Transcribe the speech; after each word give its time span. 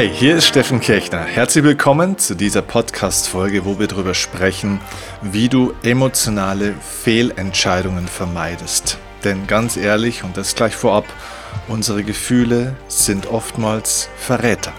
Hey, 0.00 0.08
hier 0.08 0.36
ist 0.36 0.46
Steffen 0.46 0.80
Kirchner. 0.80 1.24
Herzlich 1.24 1.62
willkommen 1.62 2.16
zu 2.16 2.34
dieser 2.34 2.62
Podcast-Folge, 2.62 3.66
wo 3.66 3.78
wir 3.78 3.86
darüber 3.86 4.14
sprechen, 4.14 4.80
wie 5.20 5.50
du 5.50 5.74
emotionale 5.82 6.72
Fehlentscheidungen 6.80 8.08
vermeidest. 8.08 8.96
Denn 9.24 9.46
ganz 9.46 9.76
ehrlich, 9.76 10.24
und 10.24 10.38
das 10.38 10.54
gleich 10.54 10.74
vorab, 10.74 11.04
unsere 11.68 12.02
Gefühle 12.02 12.74
sind 12.88 13.26
oftmals 13.26 14.08
Verräter. 14.16 14.72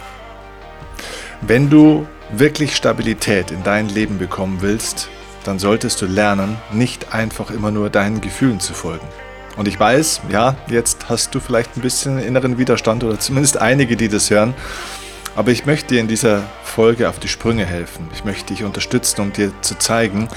Wenn 1.40 1.70
du 1.70 2.04
wirklich 2.32 2.74
Stabilität 2.74 3.52
in 3.52 3.62
dein 3.62 3.88
Leben 3.90 4.18
bekommen 4.18 4.56
willst, 4.60 5.08
dann 5.44 5.60
solltest 5.60 6.02
du 6.02 6.06
lernen, 6.06 6.56
nicht 6.72 7.14
einfach 7.14 7.52
immer 7.52 7.70
nur 7.70 7.90
deinen 7.90 8.20
Gefühlen 8.20 8.58
zu 8.58 8.74
folgen. 8.74 9.06
Und 9.56 9.68
ich 9.68 9.78
weiß, 9.78 10.22
ja, 10.30 10.56
jetzt 10.66 11.08
hast 11.08 11.32
du 11.32 11.38
vielleicht 11.38 11.76
ein 11.76 11.80
bisschen 11.80 12.18
inneren 12.18 12.58
Widerstand 12.58 13.04
oder 13.04 13.20
zumindest 13.20 13.58
einige, 13.58 13.96
die 13.96 14.08
das 14.08 14.30
hören. 14.30 14.54
Aber 15.34 15.50
ich 15.50 15.64
möchte 15.64 15.94
dir 15.94 16.00
in 16.00 16.08
dieser 16.08 16.42
Folge 16.62 17.08
auf 17.08 17.18
die 17.18 17.28
Sprünge 17.28 17.64
helfen. 17.64 18.08
Ich 18.12 18.24
möchte 18.24 18.52
dich 18.52 18.64
unterstützen, 18.64 19.20
um 19.22 19.32
dir 19.32 19.52
zu 19.62 19.78
zeigen, 19.78 20.28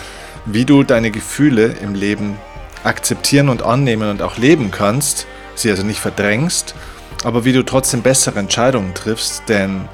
wie 0.45 0.65
du 0.65 0.83
deine 0.83 1.11
Gefühle 1.11 1.75
im 1.81 1.95
Leben 1.95 2.37
akzeptieren 2.83 3.49
und 3.49 3.63
annehmen 3.63 4.09
und 4.09 4.21
auch 4.21 4.37
leben 4.37 4.71
kannst, 4.71 5.27
sie 5.55 5.69
also 5.69 5.83
nicht 5.83 5.99
verdrängst, 5.99 6.75
aber 7.23 7.43
wie 7.43 7.53
du 7.53 7.63
trotzdem 7.63 8.03
bessere 8.03 8.39
Entscheidungen 8.39 8.93
triffst, 8.93 9.43
denn 9.49 9.89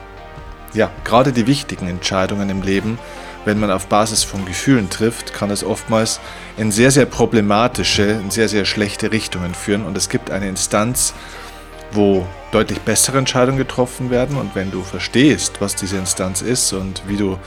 ja, 0.74 0.92
gerade 1.04 1.32
die 1.32 1.48
wichtigen 1.48 1.88
Entscheidungen 1.88 2.50
im 2.50 2.62
Leben, 2.62 3.00
wenn 3.46 3.60
man 3.60 3.72
auf 3.72 3.88
Basis 3.88 4.24
von 4.24 4.46
Gefühlen 4.46 4.90
trifft, 4.90 5.34
kann 5.34 5.50
es 5.50 5.64
oftmals 5.64 6.20
in 6.58 6.72
sehr, 6.72 6.92
sehr 6.92 7.06
problematische, 7.06 8.04
in 8.04 8.30
sehr, 8.30 8.50
sehr 8.50 8.66
schlechte 8.66 9.12
Richtungen 9.12 9.56
führen 9.56 9.86
und 9.86 9.98
es 9.98 10.10
gibt 10.10 10.32
eine 10.32 10.48
Instanz, 10.48 11.14
wo 11.94 12.26
deutlich 12.52 12.80
bessere 12.82 13.18
Entscheidungen 13.18 13.58
getroffen 13.58 14.10
werden. 14.10 14.38
Und 14.38 14.56
wenn 14.56 14.72
du 14.72 14.82
verstehst, 14.82 15.56
was 15.60 15.76
diese 15.76 15.98
Instanz 15.98 16.42
ist 16.42 16.74
und 16.74 17.02
wie 17.08 17.18
du 17.18 17.38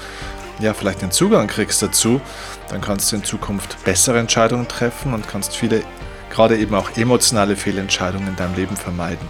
ja 0.60 0.74
vielleicht 0.74 1.02
den 1.02 1.10
Zugang 1.10 1.46
kriegst 1.46 1.82
dazu, 1.82 2.20
dann 2.68 2.80
kannst 2.80 3.12
du 3.12 3.16
in 3.16 3.24
Zukunft 3.24 3.82
bessere 3.84 4.18
Entscheidungen 4.18 4.68
treffen 4.68 5.14
und 5.14 5.28
kannst 5.28 5.56
viele, 5.56 5.82
gerade 6.30 6.56
eben 6.56 6.74
auch 6.74 6.96
emotionale 6.96 7.56
Fehlentscheidungen 7.56 8.28
in 8.28 8.36
deinem 8.36 8.54
Leben 8.54 8.76
vermeiden. 8.76 9.28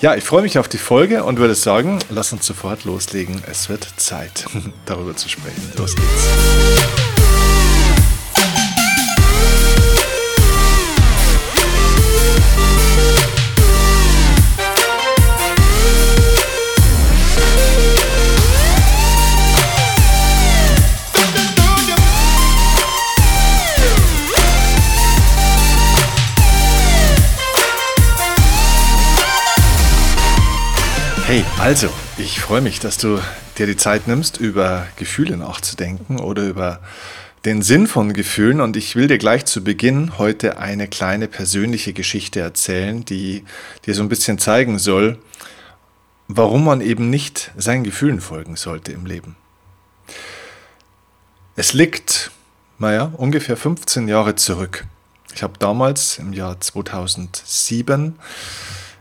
Ja, 0.00 0.14
ich 0.14 0.24
freue 0.24 0.42
mich 0.42 0.58
auf 0.58 0.66
die 0.66 0.78
Folge 0.78 1.24
und 1.24 1.38
würde 1.38 1.54
sagen, 1.54 1.98
lass 2.08 2.32
uns 2.32 2.46
sofort 2.46 2.84
loslegen. 2.84 3.42
Es 3.50 3.68
wird 3.68 3.86
Zeit, 3.98 4.46
darüber 4.86 5.14
zu 5.14 5.28
sprechen. 5.28 5.72
Los 5.76 5.94
geht's. 5.94 7.09
Hey, 31.30 31.44
also, 31.60 31.88
ich 32.18 32.40
freue 32.40 32.60
mich, 32.60 32.80
dass 32.80 32.98
du 32.98 33.20
dir 33.56 33.66
die 33.68 33.76
Zeit 33.76 34.08
nimmst, 34.08 34.38
über 34.38 34.88
Gefühle 34.96 35.36
nachzudenken 35.36 36.18
oder 36.18 36.42
über 36.42 36.80
den 37.44 37.62
Sinn 37.62 37.86
von 37.86 38.12
Gefühlen. 38.12 38.60
Und 38.60 38.76
ich 38.76 38.96
will 38.96 39.06
dir 39.06 39.18
gleich 39.18 39.44
zu 39.44 39.62
Beginn 39.62 40.18
heute 40.18 40.58
eine 40.58 40.88
kleine 40.88 41.28
persönliche 41.28 41.92
Geschichte 41.92 42.40
erzählen, 42.40 43.04
die 43.04 43.44
dir 43.86 43.94
so 43.94 44.02
ein 44.02 44.08
bisschen 44.08 44.40
zeigen 44.40 44.80
soll, 44.80 45.20
warum 46.26 46.64
man 46.64 46.80
eben 46.80 47.10
nicht 47.10 47.52
seinen 47.56 47.84
Gefühlen 47.84 48.20
folgen 48.20 48.56
sollte 48.56 48.90
im 48.90 49.06
Leben. 49.06 49.36
Es 51.54 51.74
liegt, 51.74 52.32
naja, 52.80 53.12
ungefähr 53.16 53.56
15 53.56 54.08
Jahre 54.08 54.34
zurück. 54.34 54.84
Ich 55.32 55.44
habe 55.44 55.52
damals 55.60 56.18
im 56.18 56.32
Jahr 56.32 56.60
2007 56.60 58.16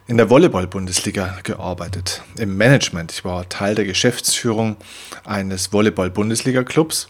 in 0.10 0.18
der 0.18 0.32
Volleyball-Bundesliga 0.32 1.38
gearbeitet, 1.44 2.24
im 2.40 2.58
Management. 2.58 3.12
Ich 3.12 3.24
war 3.24 3.48
Teil 3.48 3.76
der 3.76 3.86
Geschäftsführung 3.86 4.76
eines 5.24 5.72
Volleyball-Bundesliga-Clubs 5.72 7.10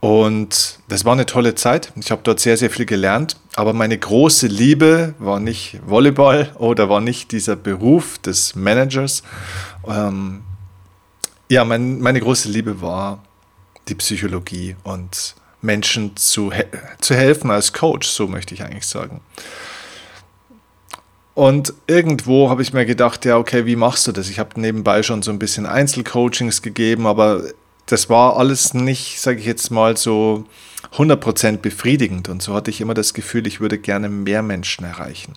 und 0.00 0.78
das 0.88 1.06
war 1.06 1.14
eine 1.14 1.24
tolle 1.24 1.54
Zeit. 1.54 1.94
Ich 1.96 2.10
habe 2.10 2.20
dort 2.22 2.38
sehr, 2.38 2.58
sehr 2.58 2.68
viel 2.68 2.84
gelernt, 2.84 3.36
aber 3.54 3.72
meine 3.72 3.96
große 3.96 4.48
Liebe 4.48 5.14
war 5.18 5.40
nicht 5.40 5.80
Volleyball 5.86 6.52
oder 6.58 6.90
war 6.90 7.00
nicht 7.00 7.32
dieser 7.32 7.56
Beruf 7.56 8.18
des 8.18 8.54
Managers. 8.54 9.22
Ähm, 9.88 10.42
ja, 11.48 11.64
mein, 11.64 12.00
meine 12.00 12.20
große 12.20 12.50
Liebe 12.50 12.82
war 12.82 13.24
die 13.88 13.94
Psychologie 13.94 14.76
und 14.84 15.36
Menschen 15.62 16.14
zu, 16.18 16.52
he 16.52 16.64
zu 17.00 17.14
helfen 17.14 17.50
als 17.50 17.72
Coach, 17.72 18.06
so 18.06 18.28
möchte 18.28 18.52
ich 18.52 18.62
eigentlich 18.62 18.86
sagen. 18.86 19.22
Und 21.36 21.74
irgendwo 21.86 22.48
habe 22.48 22.62
ich 22.62 22.72
mir 22.72 22.86
gedacht, 22.86 23.26
ja, 23.26 23.36
okay, 23.36 23.66
wie 23.66 23.76
machst 23.76 24.06
du 24.06 24.12
das? 24.12 24.30
Ich 24.30 24.38
habe 24.38 24.58
nebenbei 24.58 25.02
schon 25.02 25.20
so 25.20 25.30
ein 25.30 25.38
bisschen 25.38 25.66
Einzelcoachings 25.66 26.62
gegeben, 26.62 27.06
aber 27.06 27.42
das 27.84 28.08
war 28.08 28.38
alles 28.38 28.72
nicht, 28.72 29.20
sage 29.20 29.40
ich 29.40 29.44
jetzt 29.44 29.70
mal, 29.70 29.98
so 29.98 30.44
100% 30.94 31.58
befriedigend. 31.58 32.30
Und 32.30 32.42
so 32.42 32.54
hatte 32.54 32.70
ich 32.70 32.80
immer 32.80 32.94
das 32.94 33.12
Gefühl, 33.12 33.46
ich 33.46 33.60
würde 33.60 33.76
gerne 33.76 34.08
mehr 34.08 34.42
Menschen 34.42 34.86
erreichen. 34.86 35.34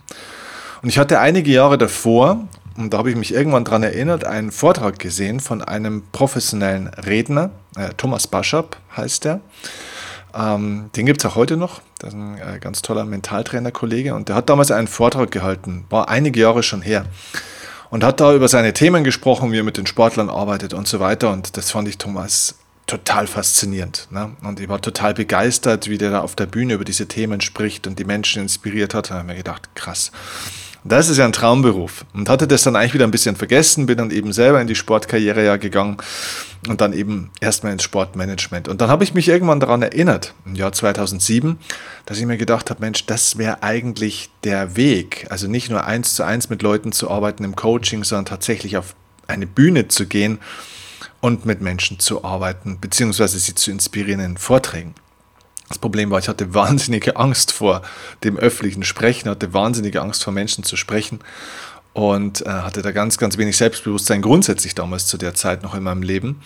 Und 0.80 0.88
ich 0.88 0.96
hatte 0.96 1.20
einige 1.20 1.50
Jahre 1.50 1.76
davor, 1.76 2.48
und 2.78 2.94
da 2.94 2.96
habe 2.96 3.10
ich 3.10 3.16
mich 3.16 3.34
irgendwann 3.34 3.66
daran 3.66 3.82
erinnert, 3.82 4.24
einen 4.24 4.52
Vortrag 4.52 4.98
gesehen 4.98 5.38
von 5.38 5.60
einem 5.60 6.04
professionellen 6.12 6.88
Redner, 6.88 7.50
äh, 7.76 7.90
Thomas 7.98 8.26
Baschab 8.26 8.78
heißt 8.96 9.26
er. 9.26 9.42
Ähm, 10.34 10.90
den 10.96 11.06
gibt 11.06 11.20
es 11.20 11.30
auch 11.30 11.34
heute 11.34 11.56
noch. 11.56 11.80
Das 11.98 12.10
ist 12.10 12.14
ein 12.18 12.38
äh, 12.38 12.58
ganz 12.60 12.82
toller 12.82 13.04
Mentaltrainer-Kollege 13.04 14.14
und 14.14 14.28
der 14.28 14.36
hat 14.36 14.48
damals 14.48 14.70
einen 14.70 14.88
Vortrag 14.88 15.30
gehalten, 15.30 15.84
war 15.90 16.08
einige 16.08 16.40
Jahre 16.40 16.62
schon 16.62 16.82
her. 16.82 17.04
Und 17.90 18.04
hat 18.04 18.20
da 18.20 18.32
über 18.32 18.46
seine 18.46 18.72
Themen 18.72 19.02
gesprochen, 19.02 19.50
wie 19.50 19.58
er 19.58 19.64
mit 19.64 19.76
den 19.76 19.86
Sportlern 19.86 20.30
arbeitet 20.30 20.74
und 20.74 20.86
so 20.86 21.00
weiter. 21.00 21.32
Und 21.32 21.56
das 21.56 21.72
fand 21.72 21.88
ich 21.88 21.98
Thomas 21.98 22.54
total 22.86 23.26
faszinierend. 23.26 24.06
Ne? 24.10 24.30
Und 24.42 24.60
ich 24.60 24.68
war 24.68 24.80
total 24.80 25.14
begeistert, 25.14 25.88
wie 25.88 25.98
der 25.98 26.10
da 26.10 26.20
auf 26.20 26.36
der 26.36 26.46
Bühne 26.46 26.74
über 26.74 26.84
diese 26.84 27.06
Themen 27.06 27.40
spricht 27.40 27.86
und 27.86 27.98
die 27.98 28.04
Menschen 28.04 28.42
inspiriert 28.42 28.94
hat. 28.94 29.10
Da 29.10 29.14
habe 29.14 29.22
ich 29.22 29.26
mir 29.28 29.36
gedacht, 29.36 29.70
krass. 29.74 30.12
Das 30.84 31.08
ist 31.08 31.18
ja 31.18 31.26
ein 31.26 31.32
Traumberuf. 31.32 32.04
Und 32.14 32.28
hatte 32.28 32.48
das 32.48 32.62
dann 32.62 32.74
eigentlich 32.74 32.94
wieder 32.94 33.06
ein 33.06 33.10
bisschen 33.10 33.36
vergessen, 33.36 33.86
bin 33.86 33.98
dann 33.98 34.10
eben 34.10 34.32
selber 34.32 34.60
in 34.60 34.66
die 34.66 34.74
Sportkarriere 34.74 35.44
ja 35.44 35.56
gegangen 35.56 35.98
und 36.68 36.80
dann 36.80 36.92
eben 36.92 37.30
erstmal 37.40 37.72
ins 37.72 37.82
Sportmanagement. 37.82 38.68
Und 38.68 38.80
dann 38.80 38.88
habe 38.88 39.04
ich 39.04 39.14
mich 39.14 39.28
irgendwann 39.28 39.60
daran 39.60 39.82
erinnert, 39.82 40.34
im 40.46 40.54
Jahr 40.54 40.72
2007, 40.72 41.58
dass 42.06 42.18
ich 42.18 42.26
mir 42.26 42.38
gedacht 42.38 42.70
habe, 42.70 42.80
Mensch, 42.80 43.06
das 43.06 43.36
wäre 43.36 43.62
eigentlich 43.62 44.30
der 44.44 44.76
Weg. 44.76 45.26
Also 45.30 45.48
nicht 45.48 45.70
nur 45.70 45.84
eins 45.84 46.14
zu 46.14 46.22
eins 46.22 46.48
mit 46.48 46.62
Leuten 46.62 46.92
zu 46.92 47.10
arbeiten 47.10 47.44
im 47.44 47.56
Coaching, 47.56 48.04
sondern 48.04 48.26
tatsächlich 48.26 48.76
auf 48.76 48.94
eine 49.26 49.46
Bühne 49.46 49.88
zu 49.88 50.06
gehen 50.06 50.38
und 51.20 51.44
mit 51.44 51.60
Menschen 51.60 51.98
zu 51.98 52.24
arbeiten, 52.24 52.78
beziehungsweise 52.80 53.38
sie 53.38 53.54
zu 53.54 53.70
inspirieren 53.70 54.20
in 54.20 54.36
Vorträgen. 54.38 54.94
Das 55.70 55.78
Problem 55.78 56.10
war, 56.10 56.18
ich 56.18 56.28
hatte 56.28 56.52
wahnsinnige 56.52 57.16
Angst 57.16 57.52
vor 57.52 57.82
dem 58.24 58.36
öffentlichen 58.36 58.82
Sprechen, 58.82 59.30
hatte 59.30 59.54
wahnsinnige 59.54 60.02
Angst 60.02 60.24
vor 60.24 60.32
Menschen 60.32 60.64
zu 60.64 60.76
sprechen 60.76 61.20
und 61.92 62.44
äh, 62.44 62.48
hatte 62.48 62.82
da 62.82 62.90
ganz, 62.90 63.18
ganz 63.18 63.38
wenig 63.38 63.56
Selbstbewusstsein 63.56 64.20
grundsätzlich 64.20 64.74
damals 64.74 65.06
zu 65.06 65.16
der 65.16 65.34
Zeit 65.34 65.62
noch 65.62 65.76
in 65.76 65.84
meinem 65.84 66.02
Leben. 66.02 66.40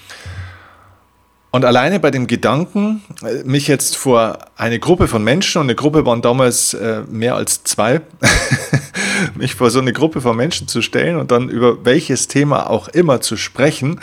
Und 1.53 1.65
alleine 1.65 2.01
bei 2.01 2.11
dem 2.11 2.27
Gedanken, 2.27 3.03
äh, 3.22 3.45
mich 3.45 3.66
jetzt 3.66 3.97
vor 3.97 4.41
eine 4.59 4.78
Gruppe 4.78 5.09
von 5.09 5.25
Menschen, 5.25 5.60
und 5.60 5.66
eine 5.69 5.75
Gruppe 5.75 6.04
waren 6.04 6.21
damals 6.21 6.75
äh, 6.75 7.04
mehr 7.09 7.34
als 7.34 7.65
zwei, 7.65 8.03
mich 9.37 9.54
vor 9.54 9.71
so 9.71 9.78
eine 9.78 9.95
Gruppe 9.95 10.21
von 10.21 10.37
Menschen 10.37 10.69
zu 10.69 10.83
stellen 10.83 11.16
und 11.16 11.31
dann 11.31 11.48
über 11.48 11.83
welches 11.87 12.28
Thema 12.28 12.69
auch 12.69 12.89
immer 12.89 13.22
zu 13.22 13.39
sprechen, 13.39 14.01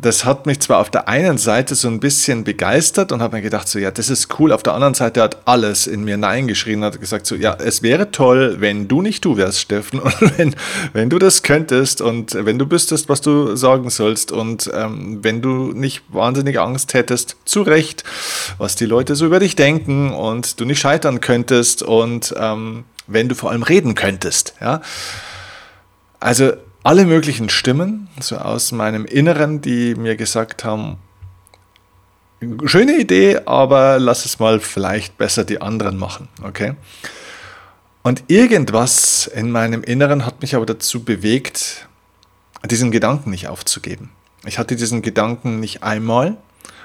das 0.00 0.24
hat 0.24 0.46
mich 0.46 0.60
zwar 0.60 0.78
auf 0.78 0.90
der 0.90 1.08
einen 1.08 1.38
Seite 1.38 1.74
so 1.74 1.88
ein 1.88 1.98
bisschen 1.98 2.44
begeistert 2.44 3.10
und 3.10 3.20
habe 3.20 3.36
mir 3.36 3.42
gedacht, 3.42 3.68
so 3.68 3.78
ja, 3.78 3.90
das 3.90 4.10
ist 4.10 4.38
cool. 4.38 4.52
Auf 4.52 4.62
der 4.62 4.74
anderen 4.74 4.94
Seite 4.94 5.22
hat 5.22 5.38
alles 5.46 5.86
in 5.86 6.04
mir 6.04 6.16
Nein 6.16 6.46
geschrien, 6.46 6.84
hat 6.84 7.00
gesagt, 7.00 7.26
so 7.26 7.34
ja, 7.34 7.54
es 7.54 7.82
wäre 7.82 8.10
toll, 8.10 8.56
wenn 8.60 8.86
du 8.86 9.02
nicht 9.02 9.24
du 9.24 9.36
wärst, 9.36 9.60
Steffen, 9.60 9.98
und 10.00 10.38
wenn, 10.38 10.54
wenn 10.92 11.10
du 11.10 11.18
das 11.18 11.42
könntest 11.42 12.00
und 12.00 12.34
wenn 12.34 12.58
du 12.58 12.70
wüsstest, 12.70 13.08
was 13.08 13.20
du 13.20 13.56
sagen 13.56 13.90
sollst 13.90 14.30
und 14.30 14.70
ähm, 14.72 15.18
wenn 15.22 15.42
du 15.42 15.72
nicht 15.72 16.02
wahnsinnig 16.08 16.60
Angst 16.60 16.94
hättest, 16.94 17.36
zu 17.44 17.62
Recht, 17.62 18.04
was 18.58 18.76
die 18.76 18.86
Leute 18.86 19.16
so 19.16 19.26
über 19.26 19.40
dich 19.40 19.56
denken 19.56 20.12
und 20.12 20.60
du 20.60 20.64
nicht 20.64 20.78
scheitern 20.78 21.20
könntest 21.20 21.82
und 21.82 22.34
ähm, 22.38 22.84
wenn 23.08 23.28
du 23.28 23.34
vor 23.34 23.50
allem 23.50 23.62
reden 23.62 23.94
könntest, 23.94 24.54
ja. 24.60 24.80
Also 26.20 26.52
alle 26.88 27.04
möglichen 27.04 27.50
Stimmen, 27.50 28.08
so 28.18 28.38
aus 28.38 28.72
meinem 28.72 29.04
Inneren, 29.04 29.60
die 29.60 29.94
mir 29.94 30.16
gesagt 30.16 30.64
haben, 30.64 30.96
schöne 32.64 32.98
Idee, 32.98 33.40
aber 33.44 33.98
lass 33.98 34.24
es 34.24 34.38
mal 34.38 34.58
vielleicht 34.58 35.18
besser 35.18 35.44
die 35.44 35.60
anderen 35.60 35.98
machen, 35.98 36.28
okay? 36.42 36.76
Und 38.00 38.24
irgendwas 38.28 39.26
in 39.26 39.50
meinem 39.50 39.82
Inneren 39.82 40.24
hat 40.24 40.40
mich 40.40 40.54
aber 40.54 40.64
dazu 40.64 41.04
bewegt, 41.04 41.86
diesen 42.64 42.90
Gedanken 42.90 43.28
nicht 43.28 43.48
aufzugeben. 43.48 44.08
Ich 44.46 44.58
hatte 44.58 44.74
diesen 44.74 45.02
Gedanken 45.02 45.60
nicht 45.60 45.82
einmal 45.82 46.38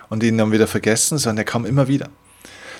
und 0.09 0.21
ihn 0.21 0.37
dann 0.37 0.51
wieder 0.51 0.67
vergessen, 0.67 1.17
sondern 1.17 1.37
er 1.37 1.45
kam 1.45 1.65
immer 1.65 1.87
wieder. 1.87 2.09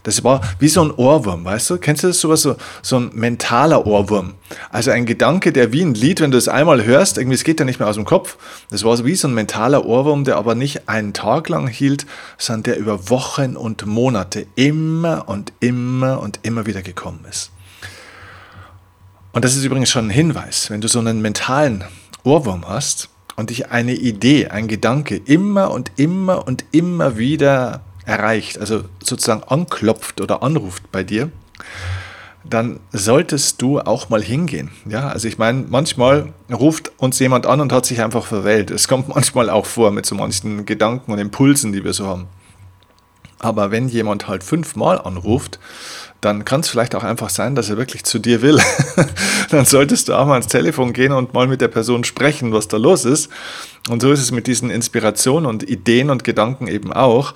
Das 0.03 0.23
war 0.23 0.41
wie 0.59 0.67
so 0.67 0.83
ein 0.83 0.91
Ohrwurm, 0.91 1.45
weißt 1.45 1.69
du? 1.69 1.77
Kennst 1.77 2.03
du 2.03 2.07
das 2.07 2.19
sowas? 2.19 2.41
So, 2.41 2.57
so 2.81 2.97
ein 2.97 3.11
mentaler 3.13 3.87
Ohrwurm. 3.87 4.33
Also 4.69 4.91
ein 4.91 5.05
Gedanke, 5.05 5.53
der 5.53 5.71
wie 5.71 5.81
ein 5.81 5.93
Lied, 5.93 6.19
wenn 6.19 6.31
du 6.31 6.37
es 6.37 6.49
einmal 6.49 6.83
hörst, 6.83 7.17
irgendwie, 7.17 7.35
es 7.35 7.45
geht 7.45 7.59
ja 7.59 7.65
nicht 7.65 7.79
mehr 7.79 7.87
aus 7.87 7.95
dem 7.95 8.05
Kopf. 8.05 8.37
Das 8.69 8.83
war 8.83 9.03
wie 9.05 9.15
so 9.15 9.29
ein 9.29 9.33
mentaler 9.33 9.85
Ohrwurm, 9.85 10.25
der 10.25 10.35
aber 10.35 10.55
nicht 10.55 10.89
einen 10.89 11.13
Tag 11.13 11.47
lang 11.47 11.67
hielt, 11.67 12.05
sondern 12.37 12.63
der 12.63 12.77
über 12.77 13.09
Wochen 13.09 13.55
und 13.55 13.85
Monate 13.85 14.45
immer 14.55 15.29
und 15.29 15.53
immer 15.61 16.19
und 16.19 16.41
immer 16.43 16.65
wieder 16.65 16.81
gekommen 16.81 17.25
ist. 17.29 17.51
Und 19.31 19.45
das 19.45 19.55
ist 19.55 19.63
übrigens 19.63 19.89
schon 19.89 20.07
ein 20.07 20.11
Hinweis, 20.11 20.69
wenn 20.69 20.81
du 20.81 20.87
so 20.87 20.99
einen 20.99 21.21
mentalen 21.21 21.85
Ohrwurm 22.23 22.67
hast 22.67 23.09
und 23.35 23.49
dich 23.49 23.71
eine 23.71 23.93
Idee, 23.93 24.49
ein 24.49 24.67
Gedanke 24.67 25.15
immer 25.15 25.71
und 25.71 25.91
immer 25.95 26.45
und 26.45 26.65
immer 26.71 27.17
wieder 27.17 27.81
erreicht, 28.05 28.59
also 28.59 28.83
sozusagen 29.01 29.43
anklopft 29.43 30.21
oder 30.21 30.43
anruft 30.43 30.91
bei 30.91 31.03
dir, 31.03 31.31
dann 32.43 32.79
solltest 32.91 33.61
du 33.61 33.79
auch 33.79 34.09
mal 34.09 34.21
hingehen. 34.21 34.71
Ja, 34.87 35.07
also 35.07 35.27
ich 35.27 35.37
meine, 35.37 35.65
manchmal 35.69 36.33
ruft 36.51 36.91
uns 36.97 37.19
jemand 37.19 37.45
an 37.45 37.61
und 37.61 37.71
hat 37.71 37.85
sich 37.85 38.01
einfach 38.01 38.25
verwählt. 38.25 38.69
Es 38.71 38.87
kommt 38.87 39.09
manchmal 39.15 39.49
auch 39.49 39.65
vor 39.65 39.91
mit 39.91 40.05
so 40.05 40.15
manchen 40.15 40.65
Gedanken 40.65 41.11
und 41.11 41.19
Impulsen, 41.19 41.71
die 41.71 41.83
wir 41.83 41.93
so 41.93 42.07
haben. 42.07 42.27
Aber 43.39 43.71
wenn 43.71 43.89
jemand 43.89 44.27
halt 44.27 44.43
fünfmal 44.43 44.99
anruft, 44.99 45.59
dann 46.21 46.45
kann 46.45 46.61
es 46.61 46.69
vielleicht 46.69 46.95
auch 46.95 47.03
einfach 47.03 47.29
sein, 47.29 47.55
dass 47.55 47.69
er 47.69 47.75
wirklich 47.75 48.05
zu 48.05 48.17
dir 48.19 48.41
will. 48.41 48.57
dann 49.49 49.65
solltest 49.65 50.07
du 50.07 50.13
auch 50.13 50.25
mal 50.25 50.33
ans 50.33 50.47
Telefon 50.47 50.93
gehen 50.93 51.11
und 51.11 51.33
mal 51.33 51.47
mit 51.47 51.59
der 51.59 51.67
Person 51.67 52.05
sprechen, 52.05 52.53
was 52.53 52.69
da 52.69 52.77
los 52.77 53.03
ist. 53.03 53.29
Und 53.89 54.01
so 54.01 54.11
ist 54.13 54.21
es 54.21 54.31
mit 54.31 54.47
diesen 54.47 54.69
Inspirationen 54.69 55.45
und 55.45 55.69
Ideen 55.69 56.09
und 56.09 56.23
Gedanken 56.23 56.67
eben 56.67 56.93
auch 56.93 57.33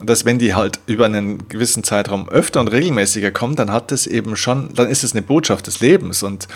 dass 0.00 0.24
wenn 0.24 0.38
die 0.38 0.54
halt 0.54 0.80
über 0.86 1.06
einen 1.06 1.48
gewissen 1.48 1.84
Zeitraum 1.84 2.28
öfter 2.28 2.60
und 2.60 2.68
regelmäßiger 2.68 3.30
kommen, 3.30 3.54
dann 3.54 3.70
hat 3.70 3.92
es 3.92 4.06
eben 4.06 4.36
schon, 4.36 4.74
dann 4.74 4.88
ist 4.88 5.04
es 5.04 5.12
eine 5.12 5.22
Botschaft 5.22 5.66
des 5.66 5.80
Lebens. 5.80 6.22
Und 6.22 6.48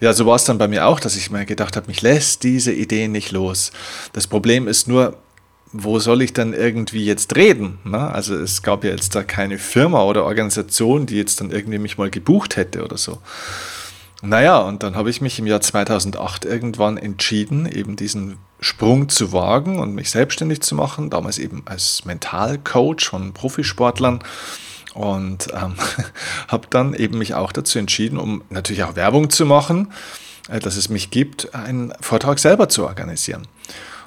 ja, 0.00 0.12
so 0.12 0.24
war 0.26 0.36
es 0.36 0.44
dann 0.44 0.58
bei 0.58 0.66
mir 0.66 0.86
auch, 0.86 0.98
dass 0.98 1.16
ich 1.16 1.30
mir 1.30 1.44
gedacht 1.44 1.76
habe, 1.76 1.88
mich 1.88 2.00
lässt 2.02 2.42
diese 2.42 2.72
Idee 2.72 3.08
nicht 3.08 3.32
los. 3.32 3.70
Das 4.12 4.26
Problem 4.26 4.66
ist 4.66 4.88
nur, 4.88 5.16
wo 5.72 5.98
soll 5.98 6.22
ich 6.22 6.32
dann 6.32 6.54
irgendwie 6.54 7.04
jetzt 7.04 7.36
reden? 7.36 7.78
Ne? 7.84 7.98
Also 7.98 8.34
es 8.34 8.62
gab 8.62 8.84
ja 8.84 8.90
jetzt 8.90 9.14
da 9.14 9.22
keine 9.22 9.58
Firma 9.58 10.02
oder 10.04 10.24
Organisation, 10.24 11.06
die 11.06 11.16
jetzt 11.16 11.40
dann 11.40 11.50
irgendwie 11.50 11.78
mich 11.78 11.98
mal 11.98 12.10
gebucht 12.10 12.56
hätte 12.56 12.82
oder 12.82 12.96
so. 12.96 13.18
Naja, 14.22 14.58
und 14.58 14.82
dann 14.82 14.96
habe 14.96 15.10
ich 15.10 15.20
mich 15.20 15.38
im 15.38 15.46
Jahr 15.46 15.60
2008 15.60 16.44
irgendwann 16.46 16.96
entschieden, 16.96 17.66
eben 17.66 17.96
diesen 17.96 18.38
Sprung 18.60 19.08
zu 19.10 19.32
wagen 19.32 19.78
und 19.78 19.94
mich 19.94 20.10
selbstständig 20.10 20.62
zu 20.62 20.74
machen, 20.74 21.10
damals 21.10 21.38
eben 21.38 21.62
als 21.66 22.04
Mentalcoach 22.06 23.08
von 23.10 23.34
Profisportlern 23.34 24.20
und 24.94 25.48
ähm, 25.52 25.74
habe 26.48 26.66
dann 26.70 26.94
eben 26.94 27.18
mich 27.18 27.34
auch 27.34 27.52
dazu 27.52 27.78
entschieden, 27.78 28.18
um 28.18 28.42
natürlich 28.48 28.84
auch 28.84 28.96
Werbung 28.96 29.28
zu 29.28 29.44
machen, 29.44 29.92
äh, 30.48 30.60
dass 30.60 30.76
es 30.76 30.88
mich 30.88 31.10
gibt, 31.10 31.54
einen 31.54 31.92
Vortrag 32.00 32.38
selber 32.38 32.70
zu 32.70 32.86
organisieren. 32.86 33.46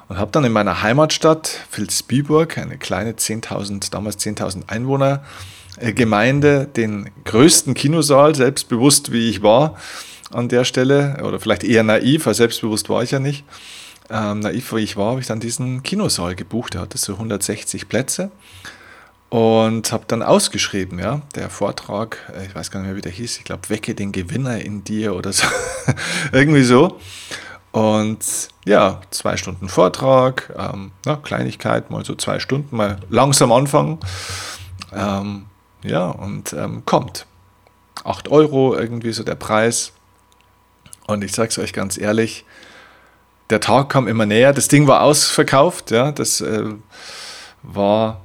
Und 0.08 0.18
habe 0.18 0.32
dann 0.32 0.44
in 0.44 0.50
meiner 0.50 0.82
Heimatstadt 0.82 1.60
Vilsbiburg, 1.70 2.58
eine 2.58 2.78
kleine 2.78 3.12
10.000, 3.12 3.92
damals 3.92 4.18
10.000 4.18 4.68
Einwohner, 4.68 5.22
Gemeinde, 5.80 6.66
den 6.66 7.10
größten 7.24 7.74
Kinosaal, 7.74 8.34
selbstbewusst 8.34 9.12
wie 9.12 9.28
ich 9.28 9.42
war 9.42 9.76
an 10.30 10.48
der 10.48 10.64
Stelle, 10.64 11.22
oder 11.24 11.40
vielleicht 11.40 11.64
eher 11.64 11.82
naiv, 11.82 12.26
weil 12.26 12.34
selbstbewusst 12.34 12.88
war 12.88 13.02
ich 13.02 13.10
ja 13.10 13.18
nicht, 13.18 13.44
ähm, 14.10 14.40
naiv 14.40 14.72
wie 14.72 14.80
ich 14.80 14.96
war, 14.96 15.12
habe 15.12 15.20
ich 15.20 15.26
dann 15.26 15.40
diesen 15.40 15.82
Kinosaal 15.82 16.34
gebucht. 16.34 16.74
Der 16.74 16.82
hatte 16.82 16.98
so 16.98 17.14
160 17.14 17.88
Plätze 17.88 18.30
und 19.28 19.92
habe 19.92 20.04
dann 20.08 20.22
ausgeschrieben, 20.22 20.98
ja, 20.98 21.22
der 21.36 21.48
Vortrag, 21.50 22.18
äh, 22.36 22.46
ich 22.46 22.54
weiß 22.54 22.70
gar 22.70 22.80
nicht 22.80 22.88
mehr, 22.88 22.96
wie 22.96 23.00
der 23.00 23.12
hieß, 23.12 23.38
ich 23.38 23.44
glaube, 23.44 23.68
wecke 23.70 23.94
den 23.94 24.12
Gewinner 24.12 24.60
in 24.60 24.84
dir 24.84 25.14
oder 25.14 25.32
so, 25.32 25.46
irgendwie 26.32 26.64
so. 26.64 26.98
Und 27.72 28.18
ja, 28.64 29.00
zwei 29.10 29.36
Stunden 29.36 29.68
Vortrag, 29.68 30.52
ähm, 30.58 30.90
na, 31.06 31.16
Kleinigkeit, 31.16 31.90
mal 31.90 32.04
so 32.04 32.16
zwei 32.16 32.40
Stunden, 32.40 32.76
mal 32.76 32.98
langsam 33.08 33.52
anfangen. 33.52 33.98
Ähm, 34.92 35.46
ja, 35.82 36.08
und 36.08 36.52
ähm, 36.52 36.82
kommt. 36.84 37.26
8 38.04 38.28
Euro 38.28 38.74
irgendwie 38.74 39.12
so 39.12 39.22
der 39.22 39.34
Preis. 39.34 39.92
Und 41.06 41.24
ich 41.24 41.32
sage 41.32 41.48
es 41.48 41.58
euch 41.58 41.72
ganz 41.72 41.98
ehrlich, 41.98 42.44
der 43.50 43.60
Tag 43.60 43.88
kam 43.90 44.06
immer 44.06 44.26
näher, 44.26 44.52
das 44.52 44.68
Ding 44.68 44.86
war 44.86 45.02
ausverkauft, 45.02 45.90
ja, 45.90 46.12
das 46.12 46.40
äh, 46.40 46.64
war, 47.62 48.20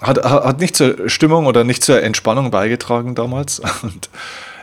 hat, 0.00 0.24
hat 0.24 0.58
nicht 0.58 0.74
zur 0.74 1.08
Stimmung 1.08 1.46
oder 1.46 1.64
nicht 1.64 1.84
zur 1.84 2.02
Entspannung 2.02 2.50
beigetragen 2.50 3.14
damals. 3.14 3.60
Und 3.82 4.08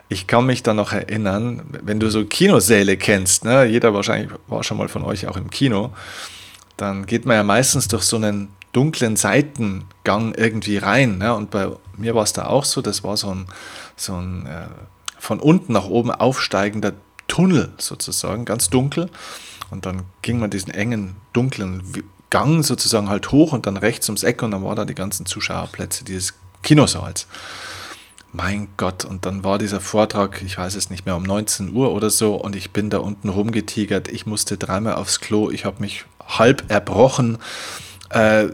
ich 0.09 0.25
kann 0.25 0.45
mich 0.45 0.63
dann 0.63 0.77
noch 0.77 0.91
erinnern, 0.91 1.63
wenn 1.83 1.99
du 1.99 2.09
so 2.09 2.25
Kinosäle 2.25 2.97
kennst, 2.97 3.45
ne, 3.45 3.65
jeder 3.65 3.93
wahrscheinlich 3.93 4.31
war 4.47 4.63
schon 4.63 4.77
mal 4.77 4.87
von 4.87 5.03
euch 5.03 5.27
auch 5.27 5.37
im 5.37 5.49
Kino, 5.49 5.91
dann 6.77 7.05
geht 7.05 7.25
man 7.25 7.35
ja 7.35 7.43
meistens 7.43 7.87
durch 7.87 8.03
so 8.03 8.17
einen 8.17 8.49
dunklen 8.77 9.15
Seitengang 9.15 10.35
irgendwie 10.35 10.77
rein. 10.77 11.17
Ne? 11.17 11.33
Und 11.33 11.49
bei 11.49 11.71
mir 11.97 12.13
war 12.13 12.21
es 12.21 12.33
da 12.33 12.45
auch 12.45 12.63
so, 12.63 12.83
das 12.83 13.03
war 13.03 13.17
so 13.17 13.31
ein, 13.31 13.47
so 13.95 14.13
ein 14.13 14.45
äh, 14.45 14.67
von 15.17 15.39
unten 15.39 15.73
nach 15.73 15.87
oben 15.87 16.11
aufsteigender 16.11 16.93
Tunnel 17.27 17.73
sozusagen, 17.79 18.45
ganz 18.45 18.69
dunkel. 18.69 19.09
Und 19.71 19.87
dann 19.87 20.03
ging 20.21 20.37
man 20.37 20.51
diesen 20.51 20.71
engen, 20.71 21.15
dunklen 21.33 21.81
Gang 22.29 22.63
sozusagen 22.63 23.09
halt 23.09 23.31
hoch 23.31 23.51
und 23.51 23.65
dann 23.65 23.77
rechts 23.77 24.09
ums 24.09 24.21
Eck 24.21 24.43
und 24.43 24.51
dann 24.51 24.63
war 24.63 24.75
da 24.75 24.85
die 24.85 24.93
ganzen 24.93 25.25
Zuschauerplätze 25.25 26.05
dieses 26.05 26.35
Kinosaals. 26.61 27.25
Mein 28.31 28.67
Gott, 28.77 29.05
und 29.05 29.25
dann 29.25 29.43
war 29.43 29.57
dieser 29.57 29.81
Vortrag, 29.81 30.43
ich 30.43 30.59
weiß 30.59 30.75
es 30.75 30.91
nicht 30.91 31.07
mehr, 31.07 31.15
um 31.15 31.23
19 31.23 31.73
Uhr 31.73 31.93
oder 31.93 32.11
so 32.11 32.35
und 32.35 32.55
ich 32.55 32.69
bin 32.69 32.91
da 32.91 32.99
unten 32.99 33.29
rumgetigert. 33.29 34.07
Ich 34.07 34.27
musste 34.27 34.55
dreimal 34.55 34.93
aufs 34.93 35.19
Klo, 35.19 35.49
ich 35.49 35.65
habe 35.65 35.81
mich 35.81 36.05
halb 36.27 36.69
erbrochen. 36.69 37.39
Äh, 38.11 38.49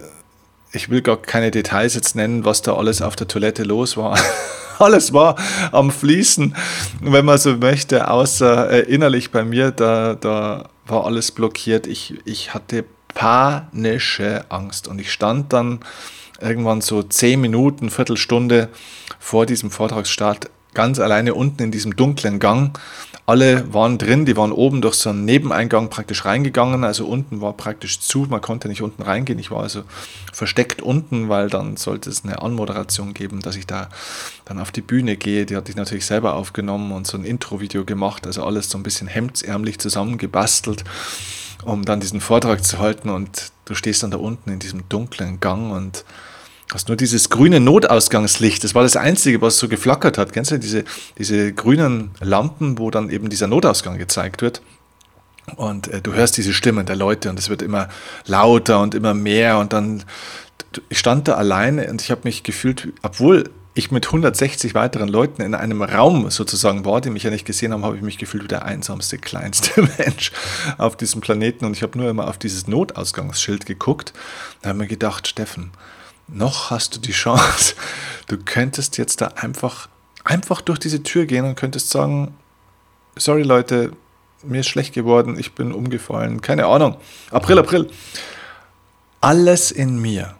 ich 0.74 0.90
will 0.90 1.02
gar 1.02 1.18
keine 1.18 1.52
Details 1.52 1.94
jetzt 1.94 2.16
nennen, 2.16 2.46
was 2.46 2.62
da 2.62 2.76
alles 2.76 3.02
auf 3.02 3.16
der 3.16 3.28
Toilette 3.28 3.64
los 3.64 3.96
war. 3.96 4.20
alles 4.80 5.14
war 5.14 5.38
am 5.72 5.92
Fließen, 5.92 6.56
wenn 7.02 7.26
man 7.26 7.38
so 7.38 7.56
möchte, 7.58 8.10
außer 8.10 8.72
äh, 8.72 8.80
innerlich 8.82 9.32
bei 9.32 9.44
mir, 9.44 9.72
da, 9.72 10.16
da 10.16 10.70
war 10.86 11.06
alles 11.06 11.32
blockiert. 11.32 11.88
Ich, 11.88 12.16
ich 12.26 12.54
hatte 12.54 12.86
panische 13.14 14.46
Angst 14.50 14.88
und 14.88 15.00
ich 15.00 15.12
stand 15.12 15.54
dann 15.54 15.80
irgendwann 16.42 16.82
so 16.82 17.04
zehn 17.04 17.40
Minuten, 17.40 17.92
Viertelstunde 17.92 18.70
vor 19.20 19.46
diesem 19.46 19.70
Vortragsstart 19.70 20.50
ganz 20.74 21.00
alleine 21.00 21.34
unten 21.34 21.64
in 21.64 21.72
diesem 21.72 21.96
dunklen 21.96 22.40
Gang 22.40 22.78
alle 23.26 23.74
waren 23.74 23.98
drin, 23.98 24.26
die 24.26 24.36
waren 24.36 24.52
oben 24.52 24.82
durch 24.82 24.96
so 24.96 25.10
einen 25.10 25.24
Nebeneingang 25.24 25.90
praktisch 25.90 26.26
reingegangen, 26.26 26.84
also 26.84 27.06
unten 27.06 27.40
war 27.40 27.54
praktisch 27.54 28.02
zu, 28.02 28.28
man 28.30 28.42
konnte 28.42 28.68
nicht 28.68 28.82
unten 28.82 29.02
reingehen. 29.02 29.40
Ich 29.40 29.50
war 29.50 29.64
also 29.64 29.84
versteckt 30.34 30.82
unten, 30.82 31.30
weil 31.30 31.50
dann 31.50 31.78
sollte 31.78 32.10
es 32.10 32.26
eine 32.26 32.42
Anmoderation 32.42 33.14
geben, 33.14 33.40
dass 33.40 33.56
ich 33.56 33.66
da 33.66 33.88
dann 34.44 34.60
auf 34.60 34.72
die 34.72 34.82
Bühne 34.82 35.16
gehe. 35.16 35.46
Die 35.46 35.56
hatte 35.56 35.72
ich 35.72 35.78
natürlich 35.78 36.06
selber 36.06 36.34
aufgenommen 36.36 36.92
und 36.92 37.08
so 37.08 37.18
ein 37.18 37.24
Intro-Video 37.24 37.86
gemacht, 37.86 38.28
also 38.28 38.44
alles 38.44 38.70
so 38.70 38.78
ein 38.78 38.84
bisschen 38.84 39.08
hemdsärmlich 39.08 39.80
zusammengebastelt, 39.80 40.84
um 41.64 41.86
dann 41.86 42.02
diesen 42.02 42.20
Vortrag 42.20 42.66
zu 42.66 42.80
halten 42.80 43.08
und 43.08 43.54
du 43.64 43.74
stehst 43.74 44.04
dann 44.04 44.12
da 44.12 44.18
unten 44.18 44.50
in 44.50 44.60
diesem 44.60 44.90
dunklen 44.90 45.40
Gang 45.40 45.72
und 45.72 46.04
hast 46.72 46.88
nur 46.88 46.98
dieses 46.98 47.30
grüne 47.30 47.60
Notausgangslicht. 47.60 48.64
Das 48.64 48.76
war 48.76 48.84
das 48.84 48.96
Einzige, 48.96 49.42
was 49.42 49.58
so 49.58 49.68
geflackert 49.68 50.18
hat. 50.18 50.34
Kennst 50.34 50.52
du 50.52 50.60
diese, 50.60 50.84
diese 51.18 51.54
grünen 51.54 52.12
Lampen, 52.20 52.78
wo 52.78 52.92
dann 52.92 53.10
eben 53.10 53.30
dieser 53.30 53.48
Notausgang 53.48 53.98
gezeigt 53.98 54.42
wird? 54.42 54.62
Und 55.56 55.88
äh, 55.90 56.02
du 56.02 56.14
hörst 56.14 56.38
diese 56.38 56.54
Stimmen 56.54 56.86
der 56.86 56.96
Leute 56.96 57.30
und 57.30 57.38
es 57.38 57.50
wird 57.50 57.62
immer 57.62 57.90
lauter 58.26 58.82
und 58.82 58.96
immer 58.96 59.14
mehr. 59.14 59.60
Und 59.60 59.74
dann, 59.74 60.04
ich 60.90 61.00
stand 61.00 61.28
da 61.28 61.36
alleine 61.36 61.90
und 61.90 62.02
ich 62.02 62.12
habe 62.12 62.22
mich 62.24 62.44
gefühlt, 62.44 62.94
obwohl 63.02 63.50
ich 63.76 63.92
mit 63.92 64.06
160 64.06 64.76
weiteren 64.76 65.10
Leuten 65.10 65.42
in 65.42 65.56
einem 65.56 65.82
Raum 65.82 66.30
sozusagen 66.30 66.86
war, 66.86 67.02
die 67.02 67.10
mich 67.10 67.24
ja 67.24 67.32
nicht 67.32 67.46
gesehen 67.46 67.74
haben, 67.74 67.84
habe 67.84 67.96
ich 67.96 68.04
mich 68.04 68.20
gefühlt 68.20 68.44
wie 68.44 68.48
der 68.48 68.66
einsamste, 68.66 69.18
kleinste 69.18 69.82
Mensch 69.98 70.32
auf 70.78 70.96
diesem 70.96 71.22
Planeten. 71.22 71.66
Und 71.66 71.76
ich 71.76 71.82
habe 71.84 71.98
nur 71.98 72.10
immer 72.10 72.28
auf 72.28 72.38
dieses 72.38 72.68
Notausgangsschild 72.68 73.66
geguckt. 73.66 74.14
Da 74.62 74.70
habe 74.70 74.78
ich 74.78 74.82
mir 74.84 74.88
gedacht, 74.88 75.28
Steffen, 75.28 75.72
noch 76.28 76.72
hast 76.72 76.96
du 76.96 77.00
die 77.00 77.12
Chance. 77.12 77.76
Du 78.28 78.38
könntest 78.38 78.98
jetzt 78.98 79.22
da 79.22 79.28
einfach, 79.28 79.90
einfach 80.24 80.62
durch 80.62 80.80
diese 80.80 81.04
Tür 81.04 81.26
gehen 81.26 81.46
und 81.46 81.56
könntest 81.56 81.90
sagen, 81.90 82.36
sorry 83.16 83.44
Leute, 83.44 83.92
mir 84.44 84.62
ist 84.62 84.68
schlecht 84.68 84.94
geworden, 84.94 85.38
ich 85.38 85.54
bin 85.54 85.72
umgefallen, 85.72 86.42
keine 86.42 86.66
Ahnung. 86.66 86.98
April, 87.32 87.60
April. 87.60 87.90
Alles 89.22 89.72
in 89.72 90.02
mir 90.02 90.36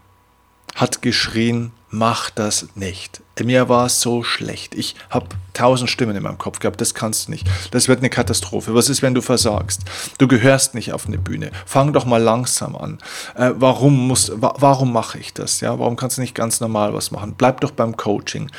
hat 0.74 1.02
geschrien, 1.02 1.72
mach 1.94 2.30
das 2.30 2.68
nicht. 2.74 3.22
Mir 3.42 3.68
war 3.68 3.86
es 3.86 4.00
so 4.00 4.22
schlecht. 4.22 4.74
Ich 4.74 4.96
habe 5.10 5.26
tausend 5.52 5.88
Stimmen 5.88 6.16
in 6.16 6.22
meinem 6.22 6.38
Kopf 6.38 6.58
gehabt. 6.58 6.80
Das 6.80 6.94
kannst 6.94 7.28
du 7.28 7.32
nicht. 7.32 7.46
Das 7.70 7.88
wird 7.88 8.00
eine 8.00 8.10
Katastrophe. 8.10 8.74
Was 8.74 8.88
ist, 8.88 9.02
wenn 9.02 9.14
du 9.14 9.22
versagst? 9.22 9.82
Du 10.18 10.28
gehörst 10.28 10.74
nicht 10.74 10.92
auf 10.92 11.06
eine 11.06 11.18
Bühne. 11.18 11.50
Fang 11.66 11.92
doch 11.92 12.04
mal 12.04 12.22
langsam 12.22 12.76
an. 12.76 12.98
Äh, 13.36 13.52
warum 13.54 14.10
wa 14.10 14.54
warum 14.58 14.92
mache 14.92 15.18
ich 15.18 15.32
das? 15.32 15.60
Ja, 15.60 15.78
warum 15.78 15.96
kannst 15.96 16.18
du 16.18 16.20
nicht 16.20 16.34
ganz 16.34 16.60
normal 16.60 16.94
was 16.94 17.10
machen? 17.10 17.34
Bleib 17.38 17.60
doch 17.60 17.70
beim 17.70 17.96
Coaching. 17.96 18.50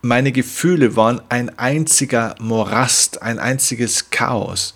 Meine 0.00 0.32
Gefühle 0.32 0.96
waren 0.96 1.22
ein 1.28 1.58
einziger 1.58 2.34
Morast, 2.38 3.22
ein 3.22 3.38
einziges 3.38 4.10
Chaos. 4.10 4.74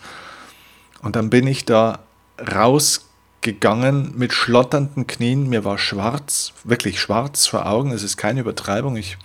Und 1.02 1.16
dann 1.16 1.30
bin 1.30 1.46
ich 1.46 1.64
da 1.64 2.00
rausgegangen 2.38 3.07
gegangen 3.40 4.12
mit 4.16 4.32
schlotternden 4.32 5.06
Knien. 5.06 5.48
Mir 5.48 5.64
war 5.64 5.78
schwarz, 5.78 6.52
wirklich 6.64 7.00
schwarz 7.00 7.46
vor 7.46 7.66
Augen. 7.66 7.92
Es 7.92 8.02
ist 8.02 8.16
keine 8.16 8.40
Übertreibung. 8.40 8.96
Ich 8.96 9.16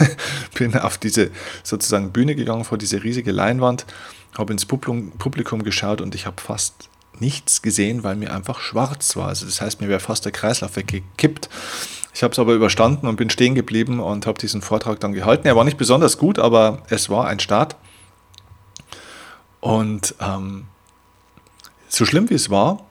bin 0.54 0.76
auf 0.76 0.98
diese 0.98 1.30
sozusagen 1.62 2.12
Bühne 2.12 2.34
gegangen, 2.34 2.64
vor 2.64 2.78
diese 2.78 3.02
riesige 3.04 3.32
Leinwand, 3.32 3.86
habe 4.36 4.52
ins 4.52 4.64
Publikum 4.66 5.62
geschaut 5.62 6.00
und 6.00 6.14
ich 6.14 6.26
habe 6.26 6.40
fast 6.40 6.88
nichts 7.20 7.62
gesehen, 7.62 8.04
weil 8.04 8.16
mir 8.16 8.32
einfach 8.32 8.60
schwarz 8.60 9.16
war. 9.16 9.28
Also 9.28 9.46
das 9.46 9.60
heißt, 9.60 9.80
mir 9.80 9.88
wäre 9.88 10.00
fast 10.00 10.24
der 10.24 10.32
Kreislauf 10.32 10.76
weggekippt. 10.76 11.48
Ich 12.14 12.22
habe 12.22 12.32
es 12.32 12.38
aber 12.38 12.54
überstanden 12.54 13.06
und 13.06 13.16
bin 13.16 13.30
stehen 13.30 13.54
geblieben 13.54 14.00
und 14.00 14.26
habe 14.26 14.38
diesen 14.38 14.62
Vortrag 14.62 15.00
dann 15.00 15.12
gehalten. 15.12 15.46
Er 15.46 15.56
war 15.56 15.64
nicht 15.64 15.76
besonders 15.76 16.18
gut, 16.18 16.38
aber 16.38 16.82
es 16.88 17.10
war 17.10 17.26
ein 17.26 17.38
Start. 17.38 17.76
Und 19.60 20.14
ähm, 20.20 20.66
so 21.88 22.04
schlimm 22.04 22.30
wie 22.30 22.34
es 22.34 22.50
war, 22.50 22.87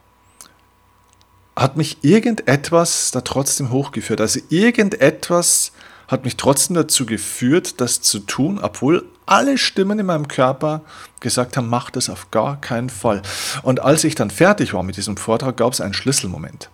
hat 1.57 1.75
mich 1.75 1.97
irgendetwas 2.03 3.09
da 3.11 3.21
trotzdem 3.21 3.71
hochgeführt. 3.71 4.21
Also 4.21 4.39
irgendetwas 4.49 5.71
hat 6.07 6.23
mich 6.23 6.37
trotzdem 6.37 6.75
dazu 6.75 7.05
geführt, 7.05 7.81
das 7.81 8.01
zu 8.01 8.19
tun, 8.19 8.59
obwohl 8.61 9.03
alle 9.25 9.57
Stimmen 9.57 9.99
in 9.99 10.05
meinem 10.05 10.27
Körper 10.27 10.81
gesagt 11.19 11.57
haben, 11.57 11.67
mach 11.67 11.89
das 11.89 12.09
auf 12.09 12.29
gar 12.31 12.61
keinen 12.61 12.89
Fall. 12.89 13.23
Und 13.63 13.81
als 13.81 14.03
ich 14.03 14.13
dann 14.13 14.29
fertig 14.29 14.73
war 14.73 14.83
mit 14.83 14.97
diesem 14.97 15.17
Vortrag, 15.17 15.57
gab 15.57 15.73
es 15.73 15.81
einen 15.81 15.95
Schlüsselmoment. 15.95 16.69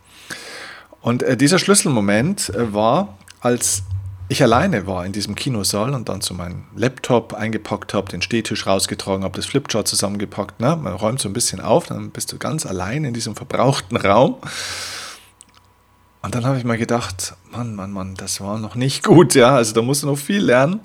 Und 1.01 1.23
äh, 1.23 1.37
dieser 1.37 1.59
Schlüsselmoment 1.59 2.49
äh, 2.49 2.73
war, 2.73 3.17
als 3.39 3.83
ich 4.29 4.41
alleine 4.41 4.87
war 4.87 5.05
in 5.05 5.11
diesem 5.11 5.35
Kinosaal 5.35 5.93
und 5.93 6.09
dann 6.09 6.21
zu 6.21 6.33
meinem 6.33 6.65
Laptop 6.75 7.33
eingepackt 7.33 7.93
habe, 7.93 8.09
den 8.09 8.21
Stehtisch 8.21 8.65
rausgetragen 8.65 9.23
habe, 9.23 9.35
das 9.35 9.45
Flipchart 9.45 9.87
zusammengepackt. 9.87 10.59
Ne? 10.59 10.75
Man 10.75 10.93
räumt 10.93 11.19
so 11.19 11.29
ein 11.29 11.33
bisschen 11.33 11.61
auf, 11.61 11.87
dann 11.87 12.09
bist 12.11 12.31
du 12.31 12.37
ganz 12.37 12.65
allein 12.65 13.03
in 13.03 13.13
diesem 13.13 13.35
verbrauchten 13.35 13.97
Raum. 13.97 14.37
Und 16.21 16.35
dann 16.35 16.45
habe 16.45 16.57
ich 16.57 16.63
mir 16.63 16.77
gedacht, 16.77 17.35
Mann, 17.51 17.75
Mann, 17.75 17.91
Mann, 17.91 18.15
das 18.15 18.39
war 18.39 18.57
noch 18.57 18.75
nicht 18.75 19.03
gut, 19.03 19.35
ja. 19.35 19.55
Also 19.55 19.73
da 19.73 19.81
musst 19.81 20.03
du 20.03 20.07
noch 20.07 20.17
viel 20.17 20.41
lernen. 20.43 20.79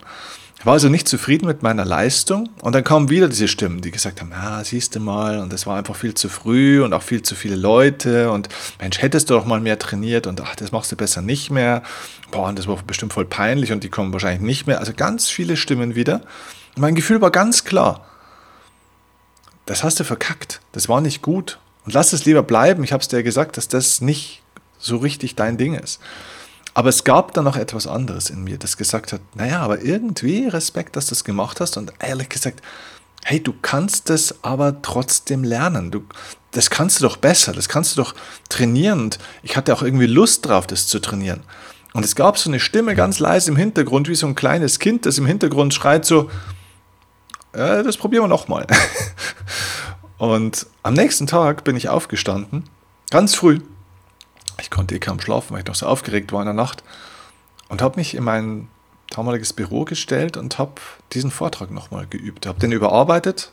Ich 0.60 0.66
war 0.66 0.72
also 0.72 0.88
nicht 0.88 1.06
zufrieden 1.06 1.46
mit 1.46 1.62
meiner 1.62 1.84
Leistung 1.84 2.48
und 2.62 2.74
dann 2.74 2.82
kamen 2.82 3.10
wieder 3.10 3.28
diese 3.28 3.46
Stimmen, 3.46 3.80
die 3.80 3.92
gesagt 3.92 4.20
haben, 4.20 4.32
ja, 4.32 4.64
siehst 4.64 4.96
du 4.96 5.00
mal, 5.00 5.38
und 5.38 5.52
es 5.52 5.68
war 5.68 5.76
einfach 5.76 5.94
viel 5.94 6.14
zu 6.14 6.28
früh 6.28 6.82
und 6.82 6.92
auch 6.92 7.02
viel 7.02 7.22
zu 7.22 7.36
viele 7.36 7.54
Leute 7.54 8.32
und 8.32 8.48
Mensch, 8.80 9.00
hättest 9.00 9.30
du 9.30 9.34
doch 9.34 9.46
mal 9.46 9.60
mehr 9.60 9.78
trainiert 9.78 10.26
und 10.26 10.40
ach, 10.40 10.56
das 10.56 10.72
machst 10.72 10.90
du 10.90 10.96
besser 10.96 11.22
nicht 11.22 11.52
mehr. 11.52 11.84
Boah, 12.32 12.48
und 12.48 12.58
das 12.58 12.66
war 12.66 12.76
bestimmt 12.82 13.12
voll 13.12 13.24
peinlich 13.24 13.70
und 13.70 13.84
die 13.84 13.88
kommen 13.88 14.12
wahrscheinlich 14.12 14.42
nicht 14.42 14.66
mehr. 14.66 14.80
Also 14.80 14.92
ganz 14.94 15.28
viele 15.28 15.56
Stimmen 15.56 15.94
wieder. 15.94 16.22
Und 16.74 16.82
mein 16.82 16.96
Gefühl 16.96 17.20
war 17.20 17.30
ganz 17.30 17.64
klar, 17.64 18.04
das 19.64 19.84
hast 19.84 20.00
du 20.00 20.04
verkackt, 20.04 20.60
das 20.72 20.88
war 20.88 21.00
nicht 21.00 21.22
gut 21.22 21.60
und 21.84 21.94
lass 21.94 22.12
es 22.12 22.24
lieber 22.24 22.42
bleiben. 22.42 22.82
Ich 22.82 22.92
habe 22.92 23.00
es 23.00 23.06
dir 23.06 23.22
gesagt, 23.22 23.58
dass 23.58 23.68
das 23.68 24.00
nicht 24.00 24.42
so 24.80 24.96
richtig 24.96 25.36
dein 25.36 25.56
Ding 25.56 25.74
ist. 25.74 26.00
Aber 26.78 26.90
es 26.90 27.02
gab 27.02 27.34
dann 27.34 27.42
noch 27.42 27.56
etwas 27.56 27.88
anderes 27.88 28.30
in 28.30 28.44
mir, 28.44 28.56
das 28.56 28.76
gesagt 28.76 29.12
hat, 29.12 29.20
naja, 29.34 29.62
aber 29.62 29.82
irgendwie 29.82 30.46
Respekt, 30.46 30.94
dass 30.94 31.06
du 31.06 31.10
das 31.10 31.24
gemacht 31.24 31.60
hast 31.60 31.76
und 31.76 31.92
ehrlich 31.98 32.28
gesagt, 32.28 32.62
hey, 33.24 33.42
du 33.42 33.52
kannst 33.62 34.10
es 34.10 34.44
aber 34.44 34.80
trotzdem 34.80 35.42
lernen. 35.42 35.90
Du, 35.90 36.04
das 36.52 36.70
kannst 36.70 37.00
du 37.00 37.02
doch 37.08 37.16
besser, 37.16 37.52
das 37.52 37.68
kannst 37.68 37.96
du 37.96 38.02
doch 38.02 38.14
trainieren. 38.48 39.00
Und 39.00 39.18
ich 39.42 39.56
hatte 39.56 39.74
auch 39.74 39.82
irgendwie 39.82 40.06
Lust 40.06 40.46
drauf, 40.46 40.68
das 40.68 40.86
zu 40.86 41.00
trainieren. 41.00 41.42
Und 41.94 42.04
es 42.04 42.14
gab 42.14 42.38
so 42.38 42.48
eine 42.48 42.60
Stimme 42.60 42.94
ganz 42.94 43.18
leise 43.18 43.50
im 43.50 43.56
Hintergrund, 43.56 44.08
wie 44.08 44.14
so 44.14 44.28
ein 44.28 44.36
kleines 44.36 44.78
Kind, 44.78 45.04
das 45.04 45.18
im 45.18 45.26
Hintergrund 45.26 45.74
schreit 45.74 46.04
so, 46.04 46.30
äh, 47.54 47.82
das 47.82 47.96
probieren 47.96 48.22
wir 48.22 48.28
nochmal. 48.28 48.68
und 50.18 50.64
am 50.84 50.94
nächsten 50.94 51.26
Tag 51.26 51.64
bin 51.64 51.74
ich 51.74 51.88
aufgestanden, 51.88 52.70
ganz 53.10 53.34
früh, 53.34 53.58
ich 54.60 54.70
konnte 54.70 54.94
eh 54.94 54.98
kaum 54.98 55.20
schlafen, 55.20 55.52
weil 55.52 55.60
ich 55.60 55.66
noch 55.66 55.74
so 55.74 55.86
aufgeregt 55.86 56.32
war 56.32 56.40
in 56.40 56.46
der 56.46 56.54
Nacht. 56.54 56.82
Und 57.68 57.82
habe 57.82 57.98
mich 57.98 58.14
in 58.14 58.24
mein 58.24 58.68
damaliges 59.10 59.52
Büro 59.52 59.84
gestellt 59.84 60.36
und 60.36 60.58
habe 60.58 60.72
diesen 61.12 61.30
Vortrag 61.30 61.70
nochmal 61.70 62.06
geübt. 62.06 62.46
Habe 62.46 62.60
den 62.60 62.72
überarbeitet 62.72 63.52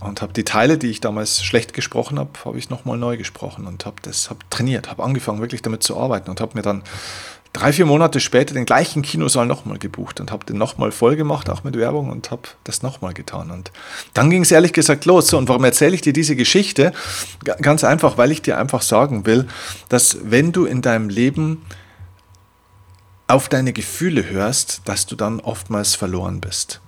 und 0.00 0.20
habe 0.22 0.32
die 0.32 0.44
Teile, 0.44 0.78
die 0.78 0.88
ich 0.88 1.00
damals 1.00 1.42
schlecht 1.42 1.72
gesprochen 1.72 2.18
habe, 2.18 2.30
habe 2.44 2.58
ich 2.58 2.68
nochmal 2.68 2.98
neu 2.98 3.16
gesprochen 3.16 3.66
und 3.66 3.86
habe 3.86 3.96
das 4.02 4.28
hab 4.28 4.50
trainiert, 4.50 4.90
habe 4.90 5.02
angefangen 5.02 5.40
wirklich 5.40 5.62
damit 5.62 5.82
zu 5.82 5.96
arbeiten 5.96 6.30
und 6.30 6.40
habe 6.40 6.52
mir 6.54 6.62
dann 6.62 6.82
drei, 7.56 7.72
vier 7.72 7.86
Monate 7.86 8.20
später 8.20 8.54
den 8.54 8.66
gleichen 8.66 9.02
Kinosaal 9.02 9.46
nochmal 9.46 9.78
gebucht 9.78 10.20
und 10.20 10.30
habe 10.30 10.44
den 10.44 10.58
nochmal 10.58 10.92
voll 10.92 11.16
gemacht, 11.16 11.48
auch 11.48 11.64
mit 11.64 11.76
Werbung 11.76 12.10
und 12.10 12.30
habe 12.30 12.42
das 12.64 12.82
nochmal 12.82 13.14
getan. 13.14 13.50
Und 13.50 13.72
dann 14.12 14.28
ging 14.30 14.42
es 14.42 14.50
ehrlich 14.50 14.72
gesagt 14.74 15.06
los. 15.06 15.28
So, 15.28 15.38
und 15.38 15.48
warum 15.48 15.64
erzähle 15.64 15.94
ich 15.94 16.02
dir 16.02 16.12
diese 16.12 16.36
Geschichte? 16.36 16.92
Ganz 17.62 17.82
einfach, 17.82 18.18
weil 18.18 18.30
ich 18.30 18.42
dir 18.42 18.58
einfach 18.58 18.82
sagen 18.82 19.24
will, 19.24 19.46
dass 19.88 20.18
wenn 20.22 20.52
du 20.52 20.66
in 20.66 20.82
deinem 20.82 21.08
Leben 21.08 21.62
auf 23.26 23.48
deine 23.48 23.72
Gefühle 23.72 24.28
hörst, 24.28 24.82
dass 24.84 25.06
du 25.06 25.16
dann 25.16 25.40
oftmals 25.40 25.94
verloren 25.94 26.40
bist. 26.40 26.80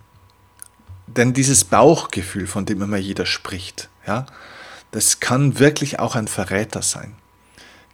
Denn 1.06 1.32
dieses 1.32 1.64
Bauchgefühl, 1.64 2.46
von 2.46 2.66
dem 2.66 2.82
immer 2.82 2.98
jeder 2.98 3.26
spricht, 3.26 3.88
ja, 4.06 4.26
das 4.90 5.20
kann 5.20 5.58
wirklich 5.58 5.98
auch 5.98 6.14
ein 6.14 6.28
Verräter 6.28 6.82
sein. 6.82 7.14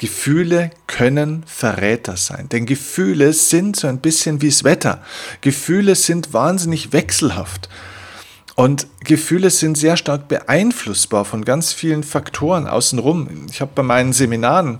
Gefühle 0.05 0.69
können 0.87 1.45
Verräter 1.47 2.19
sein, 2.19 2.51
denn 2.51 2.67
Gefühle 2.67 3.33
sind 3.33 3.75
so 3.75 3.87
ein 3.87 4.01
bisschen 4.01 4.43
wie 4.43 4.51
das 4.51 4.63
Wetter. 4.63 5.03
Gefühle 5.41 5.95
sind 5.95 6.35
wahnsinnig 6.35 6.93
wechselhaft. 6.93 7.71
Und 8.55 8.87
Gefühle 9.03 9.49
sind 9.49 9.79
sehr 9.79 9.97
stark 9.97 10.29
beeinflussbar 10.29 11.25
von 11.25 11.43
ganz 11.43 11.73
vielen 11.73 12.03
Faktoren 12.03 12.67
außenrum. 12.67 13.47
Ich 13.51 13.63
habe 13.63 13.71
bei 13.75 13.83
meinen 13.83 14.13
Seminaren 14.13 14.79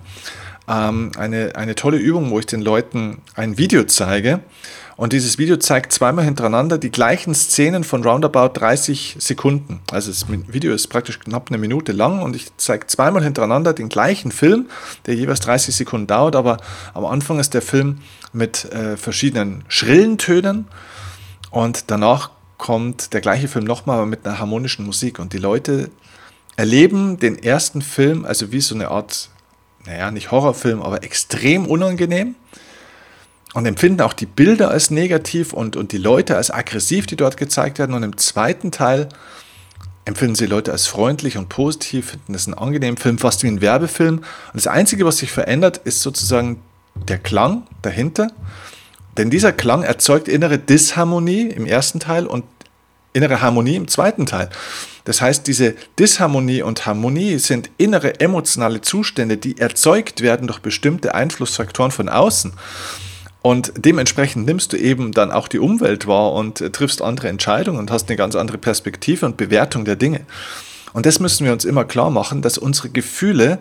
ähm, 0.69 1.13
eine, 1.17 1.57
eine 1.57 1.75
tolle 1.75 1.97
Übung, 1.97 2.31
wo 2.31 2.39
ich 2.39 2.45
den 2.45 2.61
Leuten 2.61 3.23
ein 3.35 3.57
Video 3.57 3.85
zeige. 3.85 4.41
Und 4.97 5.13
dieses 5.13 5.39
Video 5.39 5.57
zeigt 5.57 5.93
zweimal 5.93 6.25
hintereinander 6.25 6.79
die 6.79 6.91
gleichen 6.91 7.35
Szenen 7.35 7.83
von 7.83 8.05
roundabout 8.05 8.59
30 8.59 9.17
Sekunden. 9.19 9.81
Also 9.91 10.11
das 10.11 10.27
Video 10.29 10.73
ist 10.73 10.87
praktisch 10.87 11.19
knapp 11.19 11.49
eine 11.49 11.59
Minute 11.59 11.91
lang 11.93 12.23
und 12.23 12.37
ich 12.37 12.57
zeige 12.59 12.87
zweimal 12.87 13.25
hintereinander 13.25 13.73
den 13.73 13.89
gleichen 13.89 14.31
Film, 14.31 14.69
der 15.07 15.15
jeweils 15.17 15.41
30 15.41 15.75
Sekunden 15.75 16.07
dauert, 16.07 16.37
aber 16.37 16.59
am 16.93 17.05
Anfang 17.07 17.41
ist 17.41 17.55
der 17.55 17.63
Film 17.63 17.99
mit 18.33 18.67
äh, 18.67 18.97
verschiedenen 18.97 19.65
schrillen 19.69 20.17
Tönen 20.19 20.67
und 21.51 21.91
danach 21.91 22.31
kommt 22.57 23.13
der 23.13 23.21
gleiche 23.21 23.49
Film 23.49 23.65
nochmal, 23.65 23.99
aber 23.99 24.07
mit 24.07 24.25
einer 24.25 24.39
harmonischen 24.39 24.87
Musik. 24.87 25.19
Und 25.19 25.33
die 25.33 25.39
Leute 25.39 25.91
erleben 26.57 27.19
den 27.19 27.37
ersten 27.43 27.83
Film, 27.83 28.25
also 28.25 28.53
wie 28.53 28.61
so 28.61 28.77
eine 28.77 28.89
Art, 28.89 29.29
naja, 29.87 30.13
nicht 30.13 30.31
Horrorfilm, 30.31 30.83
aber 30.83 31.03
extrem 31.03 31.67
unangenehm 31.67 32.37
und 33.55 33.67
empfinden 33.67 34.03
auch 34.03 34.13
die 34.13 34.27
Bilder 34.27 34.71
als 34.71 34.91
negativ 34.91 35.53
und, 35.53 35.77
und 35.77 35.93
die 35.93 35.99
Leute 35.99 36.37
als 36.37 36.51
aggressiv, 36.51 37.07
die 37.07 37.17
dort 37.17 37.37
gezeigt 37.37 37.79
werden. 37.79 37.95
Und 37.95 38.03
im 38.03 38.17
zweiten 38.17 38.73
Teil 38.73 39.09
empfinden 40.05 40.35
sie 40.35 40.47
Leute 40.47 40.73
als 40.73 40.89
freundlich 40.89 41.39
und 41.39 41.49
positiv, 41.49 42.11
finden 42.11 42.35
es 42.35 42.47
einen 42.47 42.59
angenehmen 42.59 42.97
Film, 42.97 43.17
fast 43.17 43.45
wie 43.45 43.47
ein 43.47 43.61
Werbefilm. 43.61 44.19
Und 44.19 44.25
das 44.55 44.67
Einzige, 44.67 45.07
was 45.07 45.19
sich 45.19 45.31
verändert, 45.31 45.79
ist 45.85 46.01
sozusagen 46.01 46.61
der 47.09 47.19
Klang 47.19 47.63
dahinter. 47.81 48.33
Denn 49.17 49.31
dieser 49.31 49.53
Klang 49.53 49.85
erzeugt 49.85 50.27
innere 50.27 50.59
Disharmonie 50.59 51.49
im 51.49 51.65
ersten 51.65 52.01
Teil 52.01 52.27
und 52.27 52.45
innere 53.13 53.41
Harmonie 53.41 53.77
im 53.77 53.87
zweiten 53.87 54.27
Teil. 54.27 54.51
Das 55.05 55.21
heißt, 55.21 55.47
diese 55.47 55.77
Disharmonie 55.99 56.63
und 56.63 56.87
Harmonie 56.87 57.39
sind 57.39 57.71
innere 57.77 58.19
emotionale 58.19 58.81
Zustände, 58.81 59.37
die 59.37 59.59
erzeugt 59.59 60.23
werden 60.23 60.49
durch 60.49 60.59
bestimmte 60.59 61.15
Einflussfaktoren 61.15 61.93
von 61.93 62.09
außen. 62.09 62.55
Und 63.47 63.75
dementsprechend 63.77 64.47
nimmst 64.47 64.73
du 64.73 64.79
eben 64.79 65.13
dann 65.13 65.31
auch 65.31 65.49
die 65.49 65.59
Umwelt 65.59 66.07
wahr 66.07 66.33
und 66.33 66.63
äh, 66.63 66.71
triffst 66.71 67.03
andere 67.03 67.29
Entscheidungen 67.29 67.79
und 67.79 67.91
hast 67.91 68.09
eine 68.09 68.17
ganz 68.17 68.37
andere 68.37 68.57
Perspektive 68.57 69.27
und 69.27 69.37
Bewertung 69.37 69.85
der 69.85 69.97
Dinge. 69.97 70.23
Und 70.95 71.05
das 71.05 71.21
müssen 71.21 71.45
wir 71.45 71.53
uns 71.53 71.67
immer 71.67 71.85
klar 71.85 72.09
machen, 72.09 72.41
dass 72.41 72.57
unsere 72.57 72.89
Gefühle 72.89 73.59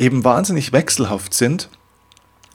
eben 0.00 0.24
wahnsinnig 0.24 0.72
wechselhaft 0.72 1.32
sind. 1.32 1.68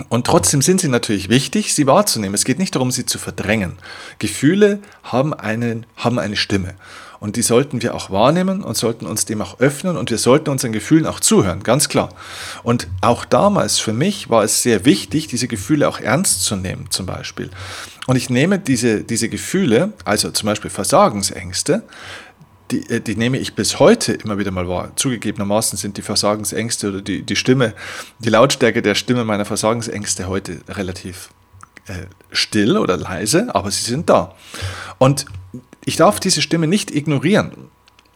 Und 0.10 0.28
trotzdem 0.28 0.62
sind 0.62 0.82
sie 0.82 0.90
natürlich 0.90 1.30
wichtig, 1.30 1.74
sie 1.74 1.88
wahrzunehmen. 1.88 2.36
Es 2.36 2.44
geht 2.44 2.60
nicht 2.60 2.76
darum, 2.76 2.92
sie 2.92 3.06
zu 3.06 3.20
verdrängen. 3.20 3.78
Gefühle 4.20 4.80
haben, 5.02 5.34
einen, 5.34 5.86
haben 5.96 6.20
eine 6.20 6.36
Stimme. 6.36 6.76
Und 7.20 7.36
die 7.36 7.42
sollten 7.42 7.82
wir 7.82 7.96
auch 7.96 8.10
wahrnehmen 8.10 8.64
und 8.64 8.78
sollten 8.78 9.06
uns 9.06 9.26
dem 9.26 9.42
auch 9.42 9.60
öffnen 9.60 9.98
und 9.98 10.10
wir 10.10 10.18
sollten 10.18 10.50
unseren 10.50 10.72
Gefühlen 10.72 11.06
auch 11.06 11.20
zuhören, 11.20 11.64
ganz 11.64 11.90
klar. 11.90 12.10
Und 12.64 12.88
auch 13.02 13.26
damals 13.26 13.80
für 13.80 13.94
mich 13.94 14.30
war 14.30 14.44
es 14.44 14.64
sehr 14.64 14.86
wichtig, 14.86 15.28
diese 15.28 15.48
Gefühle 15.48 15.88
auch 15.88 16.00
ernst 16.00 16.44
zu 16.44 16.56
nehmen, 16.56 16.88
zum 16.90 17.06
Beispiel. 17.06 17.50
Und 18.08 18.16
ich 18.16 18.30
nehme 18.30 18.60
diese, 18.60 19.04
diese 19.04 19.30
Gefühle, 19.30 19.94
also 20.04 20.30
zum 20.32 20.48
Beispiel 20.48 20.70
Versagensängste, 20.70 21.84
die, 22.72 22.90
äh, 22.90 23.00
die 23.00 23.16
nehme 23.16 23.38
ich 23.38 23.56
bis 23.56 23.80
heute 23.80 24.14
immer 24.14 24.38
wieder 24.38 24.52
mal 24.52 24.68
wahr. 24.68 24.92
Zugegebenermaßen 24.96 25.78
sind 25.78 25.98
die 25.98 26.02
Versagensängste 26.02 26.90
oder 26.90 27.02
die, 27.02 27.24
die 27.24 27.36
Stimme, 27.36 27.74
die 28.20 28.30
Lautstärke 28.30 28.82
der 28.82 28.96
Stimme 28.96 29.24
meiner 29.24 29.46
Versagensängste 29.46 30.28
heute 30.28 30.62
relativ 30.68 31.30
äh, 31.88 32.06
still 32.32 32.78
oder 32.78 32.98
leise, 32.98 33.54
aber 33.54 33.70
sie 33.72 33.84
sind 33.84 34.10
da. 34.10 34.34
Und 34.98 35.26
ich 35.86 35.96
darf 35.96 36.20
diese 36.20 36.42
Stimme 36.42 36.68
nicht 36.68 36.94
ignorieren, 36.94 37.52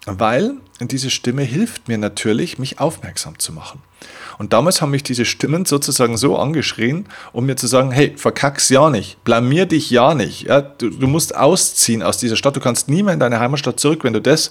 weil 0.06 0.56
diese 0.82 1.10
Stimme 1.10 1.44
hilft 1.44 1.88
mir 1.88 1.98
natürlich, 1.98 2.58
mich 2.58 2.80
aufmerksam 2.80 3.38
zu 3.38 3.54
machen. 3.54 3.82
Und 4.38 4.54
damals 4.54 4.82
haben 4.82 4.92
mich 4.92 5.04
diese 5.04 5.26
Stimmen 5.26 5.66
sozusagen 5.66 6.16
so 6.16 6.38
angeschrien, 6.38 7.08
um 7.34 7.46
mir 7.46 7.58
zu 7.58 7.68
sagen, 7.68 7.92
hey, 7.92 8.14
verkack's 8.16 8.70
ja 8.70 8.90
nicht, 8.90 9.22
blamier 9.26 9.66
dich 9.66 9.90
ja 9.92 10.16
nicht. 10.16 10.44
Ja, 10.44 10.62
du, 10.62 10.90
du 10.90 11.08
musst 11.08 11.36
ausziehen 11.36 12.02
aus 12.02 12.18
dieser 12.18 12.38
Stadt, 12.38 12.56
du 12.56 12.62
kannst 12.62 12.88
nie 12.88 13.04
mehr 13.04 13.14
in 13.14 13.20
deine 13.20 13.42
Heimatstadt 13.42 13.80
zurück, 13.80 14.06
wenn 14.06 14.14
du 14.14 14.22
das 14.22 14.50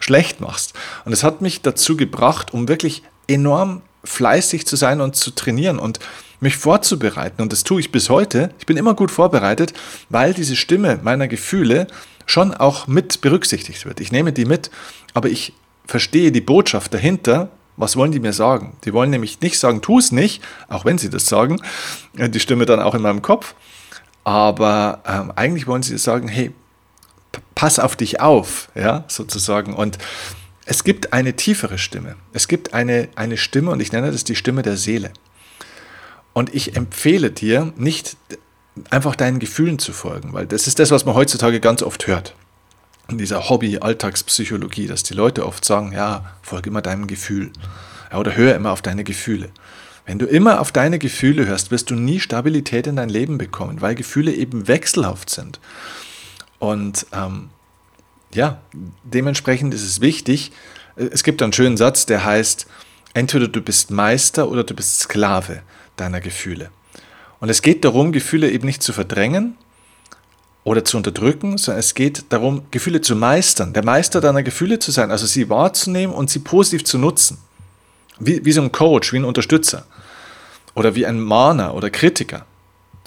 schlecht 0.00 0.40
machst. 0.40 0.74
Und 1.04 1.12
es 1.12 1.22
hat 1.22 1.40
mich 1.40 1.62
dazu 1.62 1.96
gebracht, 1.96 2.52
um 2.52 2.66
wirklich 2.66 3.02
enorm 3.28 3.82
fleißig 4.02 4.66
zu 4.66 4.74
sein 4.74 5.00
und 5.00 5.14
zu 5.14 5.30
trainieren 5.30 5.78
und 5.78 6.00
mich 6.40 6.56
vorzubereiten. 6.56 7.42
Und 7.42 7.52
das 7.52 7.62
tue 7.62 7.80
ich 7.80 7.92
bis 7.92 8.10
heute. 8.10 8.50
Ich 8.58 8.66
bin 8.66 8.76
immer 8.76 8.94
gut 8.94 9.10
vorbereitet, 9.10 9.72
weil 10.08 10.34
diese 10.34 10.56
Stimme 10.56 10.98
meiner 11.02 11.28
Gefühle 11.28 11.86
schon 12.28 12.54
auch 12.54 12.86
mit 12.86 13.20
berücksichtigt 13.20 13.84
wird. 13.84 14.00
Ich 14.00 14.12
nehme 14.12 14.32
die 14.32 14.44
mit, 14.44 14.70
aber 15.14 15.28
ich 15.28 15.54
verstehe 15.86 16.30
die 16.30 16.40
Botschaft 16.40 16.94
dahinter 16.94 17.50
was 17.78 17.96
wollen 17.96 18.12
die 18.12 18.20
mir 18.20 18.32
sagen? 18.32 18.76
Die 18.84 18.92
wollen 18.92 19.10
nämlich 19.10 19.40
nicht 19.40 19.58
sagen, 19.58 19.80
tu 19.80 19.98
es 19.98 20.12
nicht, 20.12 20.42
auch 20.68 20.84
wenn 20.84 20.98
sie 20.98 21.10
das 21.10 21.26
sagen, 21.26 21.62
äh, 22.16 22.28
die 22.28 22.40
Stimme 22.40 22.66
dann 22.66 22.80
auch 22.80 22.94
in 22.94 23.02
meinem 23.02 23.22
Kopf. 23.22 23.54
Aber 24.24 25.02
ähm, 25.06 25.32
eigentlich 25.36 25.66
wollen 25.66 25.82
sie 25.82 25.96
sagen, 25.96 26.28
hey, 26.28 26.52
pass 27.54 27.78
auf 27.78 27.96
dich 27.96 28.20
auf, 28.20 28.68
ja, 28.74 29.04
sozusagen. 29.06 29.74
Und 29.74 29.98
es 30.66 30.84
gibt 30.84 31.12
eine 31.12 31.34
tiefere 31.34 31.78
Stimme. 31.78 32.16
Es 32.32 32.48
gibt 32.48 32.74
eine, 32.74 33.08
eine 33.14 33.36
Stimme, 33.36 33.70
und 33.70 33.80
ich 33.80 33.92
nenne 33.92 34.10
das 34.10 34.24
die 34.24 34.36
Stimme 34.36 34.62
der 34.62 34.76
Seele. 34.76 35.12
Und 36.32 36.54
ich 36.54 36.76
empfehle 36.76 37.30
dir, 37.30 37.72
nicht 37.76 38.16
einfach 38.90 39.16
deinen 39.16 39.38
Gefühlen 39.38 39.78
zu 39.78 39.92
folgen, 39.92 40.32
weil 40.32 40.46
das 40.46 40.66
ist 40.66 40.78
das, 40.78 40.90
was 40.90 41.04
man 41.04 41.14
heutzutage 41.14 41.60
ganz 41.60 41.82
oft 41.82 42.06
hört 42.06 42.34
in 43.08 43.18
dieser 43.18 43.48
Hobby-Alltagspsychologie, 43.48 44.86
dass 44.86 45.02
die 45.02 45.14
Leute 45.14 45.46
oft 45.46 45.64
sagen, 45.64 45.92
ja, 45.92 46.36
folge 46.42 46.68
immer 46.68 46.82
deinem 46.82 47.06
Gefühl 47.06 47.50
ja, 48.12 48.18
oder 48.18 48.36
höre 48.36 48.54
immer 48.54 48.70
auf 48.70 48.82
deine 48.82 49.02
Gefühle. 49.04 49.50
Wenn 50.04 50.18
du 50.18 50.26
immer 50.26 50.60
auf 50.60 50.72
deine 50.72 50.98
Gefühle 50.98 51.46
hörst, 51.46 51.70
wirst 51.70 51.90
du 51.90 51.94
nie 51.94 52.20
Stabilität 52.20 52.86
in 52.86 52.96
dein 52.96 53.08
Leben 53.08 53.38
bekommen, 53.38 53.80
weil 53.80 53.94
Gefühle 53.94 54.32
eben 54.32 54.68
wechselhaft 54.68 55.30
sind. 55.30 55.60
Und 56.58 57.06
ähm, 57.12 57.50
ja, 58.32 58.60
dementsprechend 59.04 59.74
ist 59.74 59.84
es 59.84 60.00
wichtig, 60.00 60.52
es 60.96 61.22
gibt 61.22 61.42
einen 61.42 61.52
schönen 61.52 61.76
Satz, 61.76 62.06
der 62.06 62.24
heißt, 62.24 62.66
entweder 63.14 63.48
du 63.48 63.60
bist 63.60 63.90
Meister 63.90 64.48
oder 64.48 64.64
du 64.64 64.74
bist 64.74 65.00
Sklave 65.00 65.62
deiner 65.96 66.20
Gefühle. 66.20 66.70
Und 67.40 67.48
es 67.48 67.62
geht 67.62 67.84
darum, 67.84 68.12
Gefühle 68.12 68.50
eben 68.50 68.66
nicht 68.66 68.82
zu 68.82 68.92
verdrängen, 68.92 69.56
oder 70.68 70.84
zu 70.84 70.98
unterdrücken, 70.98 71.56
sondern 71.56 71.80
es 71.80 71.94
geht 71.94 72.26
darum, 72.28 72.62
Gefühle 72.70 73.00
zu 73.00 73.16
meistern, 73.16 73.72
der 73.72 73.84
Meister 73.84 74.20
deiner 74.20 74.42
Gefühle 74.42 74.78
zu 74.78 74.90
sein, 74.90 75.10
also 75.10 75.24
sie 75.24 75.48
wahrzunehmen 75.48 76.14
und 76.14 76.28
sie 76.28 76.40
positiv 76.40 76.84
zu 76.84 76.98
nutzen. 76.98 77.38
Wie, 78.18 78.44
wie 78.44 78.52
so 78.52 78.60
ein 78.60 78.70
Coach, 78.70 79.12
wie 79.14 79.18
ein 79.18 79.24
Unterstützer 79.24 79.86
oder 80.74 80.94
wie 80.94 81.06
ein 81.06 81.20
Mahner 81.20 81.74
oder 81.74 81.88
Kritiker. 81.88 82.44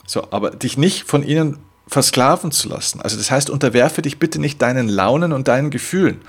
So, 0.08 0.28
aber 0.32 0.52
dich 0.52 0.78
nicht 0.78 1.08
von 1.08 1.22
ihnen 1.22 1.60
versklaven 1.88 2.52
zu 2.52 2.68
lassen. 2.68 3.00
Also 3.02 3.18
das 3.18 3.30
heißt, 3.30 3.50
unterwerfe 3.52 4.02
dich 4.02 4.18
bitte 4.18 4.40
nicht 4.40 4.60
deinen 4.62 4.88
Launen 4.88 5.32
und 5.32 5.48
deinen 5.48 5.70
Gefühlen. 5.70 6.22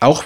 Auch, 0.00 0.24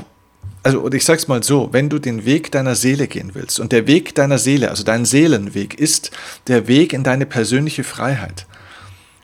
also 0.62 0.90
ich 0.92 1.04
sag's 1.04 1.28
mal 1.28 1.42
so, 1.42 1.68
wenn 1.72 1.88
du 1.88 1.98
den 1.98 2.24
Weg 2.24 2.52
deiner 2.52 2.74
Seele 2.74 3.08
gehen 3.08 3.30
willst 3.34 3.58
und 3.58 3.72
der 3.72 3.86
Weg 3.86 4.14
deiner 4.14 4.38
Seele, 4.38 4.70
also 4.70 4.84
dein 4.84 5.04
Seelenweg, 5.04 5.78
ist 5.78 6.10
der 6.46 6.68
Weg 6.68 6.92
in 6.92 7.02
deine 7.02 7.26
persönliche 7.26 7.84
Freiheit 7.84 8.46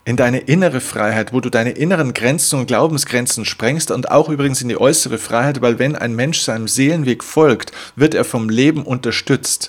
in 0.09 0.17
deine 0.17 0.39
innere 0.39 0.81
Freiheit, 0.81 1.35
wo 1.35 1.41
du 1.43 1.51
deine 1.51 1.73
inneren 1.73 2.15
Grenzen 2.15 2.59
und 2.59 2.67
Glaubensgrenzen 2.67 3.45
sprengst 3.45 3.91
und 3.91 4.11
auch 4.11 4.31
übrigens 4.31 4.63
in 4.63 4.71
die 4.71 4.81
äußere 4.81 5.19
Freiheit, 5.19 5.61
weil 5.61 5.79
wenn 5.79 5.97
ein 5.97 6.17
Mensch 6.17 6.41
seinem 6.41 6.67
Seelenweg 6.67 7.23
folgt, 7.23 7.73
wird 7.95 8.15
er 8.15 8.25
vom 8.25 8.49
Leben 8.49 8.85
unterstützt. 8.85 9.69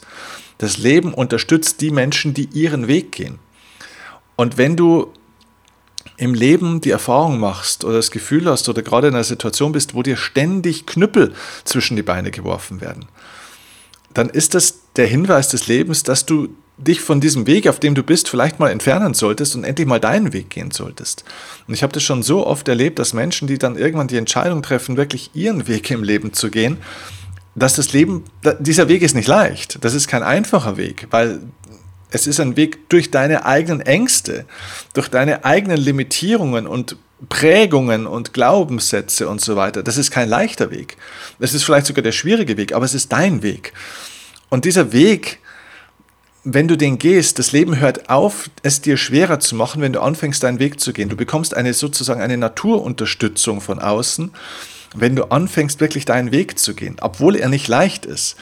Das 0.57 0.77
Leben 0.77 1.13
unterstützt 1.13 1.81
die 1.81 1.91
Menschen, 1.91 2.33
die 2.33 2.47
ihren 2.53 2.87
Weg 2.87 3.11
gehen. 3.11 3.37
Und 4.37 4.57
wenn 4.57 4.77
du 4.77 5.11
im 6.17 6.33
Leben 6.33 6.81
die 6.81 6.91
Erfahrung 6.91 7.39
machst 7.39 7.83
oder 7.83 7.95
das 7.95 8.11
Gefühl 8.11 8.45
hast 8.45 8.67
oder 8.69 8.81
gerade 8.81 9.07
in 9.07 9.13
einer 9.13 9.23
Situation 9.23 9.71
bist, 9.71 9.93
wo 9.93 10.03
dir 10.03 10.17
ständig 10.17 10.85
Knüppel 10.85 11.33
zwischen 11.63 11.95
die 11.95 12.03
Beine 12.03 12.31
geworfen 12.31 12.81
werden, 12.81 13.05
dann 14.13 14.29
ist 14.29 14.53
das 14.53 14.79
der 14.95 15.07
Hinweis 15.07 15.49
des 15.49 15.67
Lebens, 15.67 16.03
dass 16.03 16.25
du 16.25 16.49
dich 16.77 17.01
von 17.01 17.19
diesem 17.19 17.45
Weg, 17.45 17.67
auf 17.67 17.79
dem 17.79 17.93
du 17.93 18.03
bist, 18.03 18.29
vielleicht 18.29 18.59
mal 18.59 18.69
entfernen 18.69 19.13
solltest 19.13 19.55
und 19.55 19.63
endlich 19.63 19.87
mal 19.87 19.99
deinen 19.99 20.33
Weg 20.33 20.49
gehen 20.49 20.71
solltest. 20.71 21.25
Und 21.67 21.73
ich 21.73 21.83
habe 21.83 21.93
das 21.93 22.03
schon 22.03 22.23
so 22.23 22.47
oft 22.47 22.67
erlebt, 22.67 22.99
dass 22.99 23.13
Menschen, 23.13 23.47
die 23.47 23.57
dann 23.57 23.75
irgendwann 23.75 24.07
die 24.07 24.17
Entscheidung 24.17 24.61
treffen, 24.61 24.97
wirklich 24.97 25.31
ihren 25.33 25.67
Weg 25.67 25.91
im 25.91 26.03
Leben 26.03 26.33
zu 26.33 26.49
gehen, 26.49 26.77
dass 27.55 27.75
das 27.75 27.91
Leben, 27.91 28.23
dieser 28.59 28.87
Weg 28.87 29.01
ist 29.01 29.15
nicht 29.15 29.27
leicht. 29.27 29.83
Das 29.83 29.93
ist 29.93 30.07
kein 30.07 30.23
einfacher 30.23 30.77
Weg, 30.77 31.07
weil 31.11 31.41
es 32.11 32.27
ist 32.27 32.39
ein 32.39 32.55
Weg 32.55 32.89
durch 32.89 33.11
deine 33.11 33.45
eigenen 33.45 33.81
Ängste, 33.81 34.45
durch 34.93 35.09
deine 35.09 35.45
eigenen 35.45 35.77
Limitierungen 35.77 36.65
und 36.65 36.95
Prägungen 37.27 38.07
und 38.07 38.33
Glaubenssätze 38.33 39.27
und 39.27 39.41
so 39.41 39.55
weiter. 39.55 39.83
Das 39.83 39.97
ist 39.97 40.09
kein 40.09 40.29
leichter 40.29 40.71
Weg. 40.71 40.97
Es 41.39 41.53
ist 41.53 41.63
vielleicht 41.63 41.85
sogar 41.85 42.01
der 42.01 42.13
schwierige 42.13 42.57
Weg, 42.57 42.73
aber 42.73 42.85
es 42.85 42.93
ist 42.93 43.11
dein 43.11 43.43
Weg. 43.43 43.73
Und 44.49 44.65
dieser 44.65 44.93
Weg, 44.93 45.39
wenn 46.43 46.67
du 46.67 46.77
den 46.77 46.97
gehst, 46.97 47.37
das 47.37 47.51
Leben 47.51 47.79
hört 47.79 48.09
auf, 48.09 48.49
es 48.63 48.81
dir 48.81 48.95
schwerer 48.95 49.39
zu 49.39 49.55
machen, 49.55 49.81
wenn 49.81 49.93
du 49.93 50.01
anfängst, 50.01 50.41
deinen 50.41 50.59
Weg 50.59 50.79
zu 50.79 50.93
gehen. 50.93 51.09
Du 51.09 51.17
bekommst 51.17 51.53
eine 51.53 51.73
sozusagen 51.73 52.21
eine 52.21 52.37
Naturunterstützung 52.37 53.59
von 53.59 53.79
außen, 53.79 54.31
wenn 54.95 55.15
du 55.15 55.25
anfängst, 55.25 55.81
wirklich 55.81 56.05
deinen 56.05 56.31
Weg 56.31 56.57
zu 56.57 56.73
gehen, 56.73 56.95
obwohl 57.01 57.35
er 57.35 57.49
nicht 57.49 57.67
leicht 57.67 58.05
ist. 58.05 58.37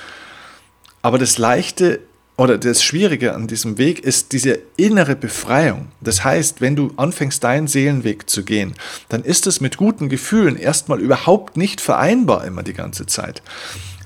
Aber 1.02 1.18
das 1.18 1.38
Leichte 1.38 2.00
oder 2.38 2.60
das 2.60 2.84
Schwierige 2.84 3.34
an 3.34 3.48
diesem 3.48 3.80
Weg 3.80 4.00
ist 4.00 4.32
diese 4.32 4.60
innere 4.78 5.16
Befreiung. 5.16 5.88
Das 6.02 6.24
heißt, 6.24 6.62
wenn 6.62 6.76
du 6.76 6.92
anfängst, 6.96 7.44
deinen 7.44 7.68
Seelenweg 7.68 8.30
zu 8.30 8.44
gehen, 8.44 8.76
dann 9.10 9.24
ist 9.24 9.48
es 9.48 9.60
mit 9.60 9.78
guten 9.78 10.08
Gefühlen 10.08 10.56
erstmal 10.56 11.00
überhaupt 11.00 11.58
nicht 11.58 11.82
vereinbar 11.82 12.46
immer 12.46 12.62
die 12.62 12.74
ganze 12.74 13.08
Zeit. 13.08 13.42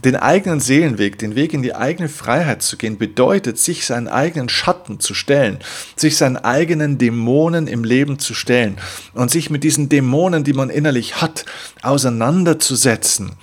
Den 0.03 0.15
eigenen 0.15 0.59
Seelenweg, 0.59 1.19
den 1.19 1.35
Weg 1.35 1.53
in 1.53 1.61
die 1.61 1.75
eigene 1.75 2.09
Freiheit 2.09 2.63
zu 2.63 2.75
gehen, 2.75 2.97
bedeutet, 2.97 3.59
sich 3.59 3.85
seinen 3.85 4.07
eigenen 4.07 4.49
Schatten 4.49 4.99
zu 4.99 5.13
stellen, 5.13 5.59
sich 5.95 6.17
seinen 6.17 6.37
eigenen 6.37 6.97
Dämonen 6.97 7.67
im 7.67 7.83
Leben 7.83 8.17
zu 8.17 8.33
stellen 8.33 8.77
und 9.13 9.29
sich 9.29 9.49
mit 9.49 9.63
diesen 9.63 9.89
Dämonen, 9.89 10.43
die 10.43 10.53
man 10.53 10.71
innerlich 10.71 11.21
hat, 11.21 11.45
auseinanderzusetzen 11.83 13.33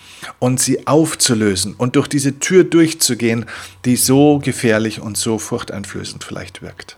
und 0.40 0.59
sie 0.59 0.87
aufzulösen 0.87 1.75
und 1.75 1.94
durch 1.94 2.09
diese 2.09 2.40
Tür 2.40 2.64
durchzugehen, 2.64 3.47
die 3.85 3.97
so 3.97 4.40
gefährlich 4.40 5.01
und 5.01 5.16
so 5.16 5.38
furchteinflößend 5.38 6.25
vielleicht 6.25 6.61
wirkt. 6.61 6.97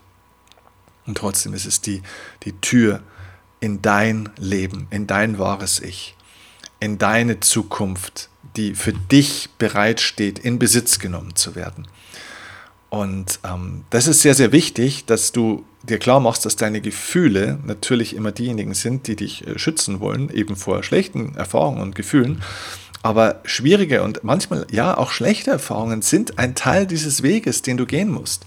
Und 1.06 1.18
trotzdem 1.18 1.52
ist 1.52 1.66
es 1.66 1.80
die, 1.80 2.02
die 2.44 2.52
Tür 2.60 3.02
in 3.60 3.82
dein 3.82 4.30
Leben, 4.38 4.86
in 4.90 5.06
dein 5.06 5.38
wahres 5.38 5.80
Ich, 5.80 6.16
in 6.80 6.96
deine 6.96 7.40
Zukunft, 7.40 8.29
die 8.56 8.74
für 8.74 8.92
dich 8.92 9.48
bereitsteht, 9.58 10.38
in 10.38 10.58
Besitz 10.58 10.98
genommen 10.98 11.36
zu 11.36 11.54
werden. 11.54 11.86
Und 12.90 13.38
ähm, 13.44 13.84
das 13.90 14.08
ist 14.08 14.20
sehr, 14.20 14.34
sehr 14.34 14.50
wichtig, 14.50 15.04
dass 15.04 15.30
du 15.30 15.64
dir 15.84 15.98
klar 15.98 16.18
machst, 16.18 16.44
dass 16.44 16.56
deine 16.56 16.80
Gefühle 16.80 17.58
natürlich 17.64 18.16
immer 18.16 18.32
diejenigen 18.32 18.74
sind, 18.74 19.06
die 19.06 19.16
dich 19.16 19.46
äh, 19.46 19.58
schützen 19.58 20.00
wollen, 20.00 20.28
eben 20.30 20.56
vor 20.56 20.82
schlechten 20.82 21.36
Erfahrungen 21.36 21.80
und 21.80 21.94
Gefühlen. 21.94 22.42
Aber 23.02 23.40
schwierige 23.44 24.02
und 24.02 24.24
manchmal 24.24 24.66
ja 24.70 24.96
auch 24.98 25.10
schlechte 25.10 25.52
Erfahrungen 25.52 26.02
sind 26.02 26.38
ein 26.38 26.54
Teil 26.54 26.86
dieses 26.86 27.22
Weges, 27.22 27.62
den 27.62 27.78
du 27.78 27.86
gehen 27.86 28.10
musst. 28.10 28.44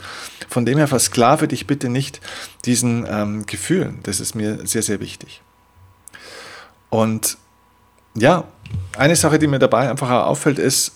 Von 0.48 0.66
dem 0.66 0.78
her 0.78 0.88
versklave 0.88 1.48
dich 1.48 1.66
bitte 1.66 1.90
nicht 1.90 2.22
diesen 2.66 3.08
ähm, 3.10 3.46
Gefühlen. 3.48 4.00
Das 4.04 4.20
ist 4.20 4.36
mir 4.36 4.60
sehr, 4.68 4.84
sehr 4.84 5.00
wichtig. 5.00 5.42
Und 6.90 7.38
ja, 8.14 8.44
eine 8.98 9.16
Sache, 9.16 9.40
die 9.40 9.48
mir 9.48 9.60
dabei 9.60 9.90
einfach 9.90 10.10
auffällt, 10.10 10.60
ist, 10.60 10.94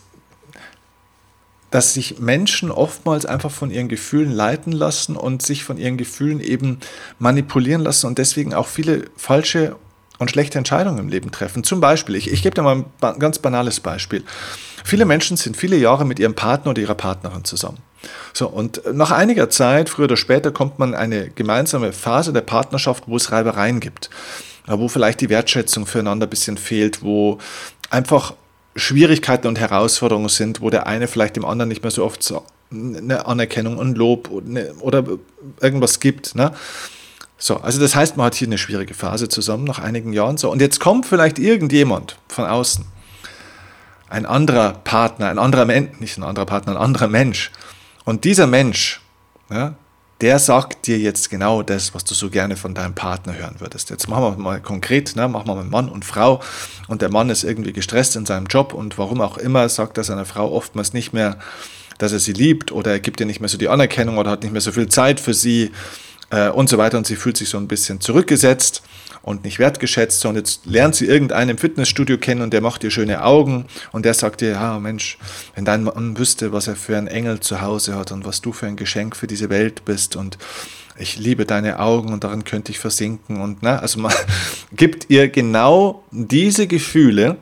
dass 1.71 1.93
sich 1.93 2.19
Menschen 2.19 2.71
oftmals 2.71 3.25
einfach 3.25 3.51
von 3.51 3.71
ihren 3.71 3.89
Gefühlen 3.89 4.31
leiten 4.31 4.71
lassen 4.71 5.15
und 5.17 5.41
sich 5.41 5.63
von 5.63 5.77
ihren 5.77 5.97
Gefühlen 5.97 6.39
eben 6.39 6.79
manipulieren 7.19 7.81
lassen 7.81 8.07
und 8.07 8.17
deswegen 8.17 8.53
auch 8.53 8.67
viele 8.67 9.05
falsche 9.17 9.75
und 10.17 10.31
schlechte 10.31 10.57
Entscheidungen 10.57 10.97
im 10.97 11.09
Leben 11.09 11.31
treffen. 11.31 11.63
Zum 11.63 11.79
Beispiel, 11.79 12.15
ich, 12.15 12.31
ich 12.31 12.41
gebe 12.41 12.55
dir 12.55 12.63
mal 12.63 12.85
ein 13.01 13.19
ganz 13.19 13.39
banales 13.39 13.79
Beispiel. 13.79 14.23
Viele 14.83 15.05
Menschen 15.05 15.37
sind 15.37 15.57
viele 15.57 15.75
Jahre 15.75 16.05
mit 16.05 16.19
ihrem 16.19 16.33
Partner 16.33 16.71
oder 16.71 16.81
ihrer 16.81 16.95
Partnerin 16.95 17.43
zusammen. 17.43 17.77
So, 18.33 18.47
und 18.47 18.81
nach 18.93 19.11
einiger 19.11 19.49
Zeit, 19.49 19.89
früher 19.89 20.05
oder 20.05 20.17
später, 20.17 20.51
kommt 20.51 20.79
man 20.79 20.89
in 20.89 20.95
eine 20.95 21.29
gemeinsame 21.29 21.91
Phase 21.91 22.31
der 22.31 22.41
Partnerschaft, 22.41 23.03
wo 23.07 23.17
es 23.17 23.31
Reibereien 23.31 23.79
gibt, 23.79 24.09
wo 24.67 24.87
vielleicht 24.87 25.21
die 25.21 25.29
Wertschätzung 25.29 25.85
füreinander 25.85 26.27
ein 26.27 26.29
bisschen 26.29 26.57
fehlt, 26.57 27.01
wo 27.01 27.37
einfach 27.89 28.33
Schwierigkeiten 28.75 29.47
und 29.47 29.59
Herausforderungen 29.59 30.29
sind, 30.29 30.61
wo 30.61 30.69
der 30.69 30.87
eine 30.87 31.07
vielleicht 31.07 31.35
dem 31.35 31.45
anderen 31.45 31.69
nicht 31.69 31.83
mehr 31.83 31.91
so 31.91 32.03
oft 32.03 32.21
so 32.21 32.43
eine 32.71 33.25
Anerkennung 33.25 33.77
und 33.77 33.97
Lob 33.97 34.29
oder 34.81 35.03
irgendwas 35.61 35.99
gibt. 35.99 36.35
Ne? 36.35 36.51
So, 37.37 37.57
also 37.57 37.79
das 37.79 37.95
heißt, 37.95 38.17
man 38.17 38.27
hat 38.27 38.35
hier 38.35 38.47
eine 38.47 38.57
schwierige 38.57 38.93
Phase 38.93 39.29
zusammen 39.29 39.63
nach 39.63 39.79
einigen 39.79 40.11
Jahren. 40.11 40.37
So, 40.37 40.51
und 40.51 40.61
jetzt 40.61 40.79
kommt 40.79 41.05
vielleicht 41.05 41.39
irgendjemand 41.39 42.17
von 42.27 42.45
außen, 42.45 42.85
ein 44.09 44.25
anderer 44.25 44.73
Partner, 44.83 45.29
ein 45.29 45.39
anderer 45.39 45.65
Mensch, 45.65 45.99
nicht 45.99 46.17
ein 46.17 46.23
anderer 46.23 46.45
Partner, 46.45 46.73
ein 46.73 46.81
anderer 46.81 47.07
Mensch. 47.07 47.51
Und 48.05 48.23
dieser 48.23 48.47
Mensch, 48.47 49.01
ja, 49.49 49.75
der 50.21 50.39
sagt 50.39 50.87
dir 50.87 50.97
jetzt 50.97 51.29
genau 51.29 51.61
das, 51.61 51.93
was 51.93 52.03
du 52.03 52.13
so 52.13 52.29
gerne 52.29 52.57
von 52.57 52.73
deinem 52.73 52.95
Partner 52.95 53.35
hören 53.35 53.55
würdest. 53.59 53.89
Jetzt 53.89 54.07
machen 54.07 54.23
wir 54.23 54.37
mal 54.37 54.61
konkret, 54.61 55.15
ne, 55.15 55.27
machen 55.27 55.47
wir 55.47 55.55
mal 55.55 55.63
Mann 55.63 55.89
und 55.89 56.05
Frau. 56.05 56.41
Und 56.87 57.01
der 57.01 57.09
Mann 57.09 57.29
ist 57.29 57.43
irgendwie 57.43 57.73
gestresst 57.73 58.15
in 58.15 58.25
seinem 58.25 58.47
Job 58.47 58.73
und 58.73 58.97
warum 58.97 59.21
auch 59.21 59.37
immer 59.37 59.69
sagt 59.69 59.97
er 59.97 60.03
seiner 60.03 60.25
Frau 60.25 60.51
oftmals 60.51 60.93
nicht 60.93 61.13
mehr, 61.13 61.37
dass 61.99 62.13
er 62.13 62.19
sie 62.19 62.33
liebt 62.33 62.71
oder 62.71 62.91
er 62.91 62.99
gibt 62.99 63.19
ihr 63.19 63.25
nicht 63.25 63.41
mehr 63.41 63.49
so 63.49 63.57
die 63.57 63.69
Anerkennung 63.69 64.17
oder 64.17 64.31
hat 64.31 64.43
nicht 64.43 64.51
mehr 64.51 64.61
so 64.61 64.71
viel 64.71 64.89
Zeit 64.89 65.19
für 65.19 65.33
sie 65.33 65.71
äh, 66.31 66.49
und 66.49 66.69
so 66.69 66.77
weiter. 66.77 66.97
Und 66.97 67.05
sie 67.05 67.15
fühlt 67.15 67.37
sich 67.37 67.49
so 67.49 67.57
ein 67.57 67.67
bisschen 67.67 68.01
zurückgesetzt 68.01 68.81
und 69.27 69.43
nicht 69.43 69.59
wertgeschätzt, 69.59 70.21
sondern 70.21 70.45
jetzt 70.45 70.65
lernt 70.65 70.95
sie 70.95 71.05
irgendeinen 71.05 71.49
im 71.49 71.57
Fitnessstudio 71.57 72.17
kennen 72.17 72.41
und 72.41 72.53
der 72.53 72.61
macht 72.61 72.81
ihr 72.85 72.91
schöne 72.91 73.23
Augen 73.23 73.65
und 73.91 74.05
der 74.05 74.13
sagt 74.13 74.41
ihr, 74.41 74.51
ja 74.51 74.79
Mensch, 74.79 75.17
wenn 75.53 75.65
dein 75.65 75.83
Mann 75.83 76.17
wüsste, 76.17 76.53
was 76.53 76.67
er 76.67 76.77
für 76.77 76.97
einen 76.97 77.07
Engel 77.07 77.41
zu 77.41 77.59
Hause 77.59 77.97
hat 77.97 78.13
und 78.13 78.23
was 78.23 78.39
du 78.39 78.53
für 78.53 78.67
ein 78.67 78.77
Geschenk 78.77 79.17
für 79.17 79.27
diese 79.27 79.49
Welt 79.49 79.83
bist 79.83 80.15
und 80.15 80.37
ich 80.97 81.17
liebe 81.17 81.45
deine 81.45 81.79
Augen 81.79 82.13
und 82.13 82.23
darin 82.23 82.45
könnte 82.45 82.71
ich 82.71 82.79
versinken 82.79 83.41
und 83.41 83.57
na, 83.61 83.79
also 83.79 83.99
man 83.99 84.13
gibt 84.71 85.09
ihr 85.09 85.27
genau 85.27 86.05
diese 86.11 86.65
Gefühle, 86.65 87.35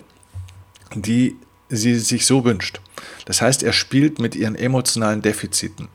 die 0.96 1.36
sie 1.70 2.00
sich 2.00 2.26
so 2.26 2.44
wünscht. 2.44 2.82
Das 3.26 3.44
heißt, 3.44 3.62
er 3.62 3.74
spielt 3.74 4.18
mit 4.18 4.36
ihren 4.36 4.56
emotionalen 4.56 5.22
Defiziten. 5.22 5.90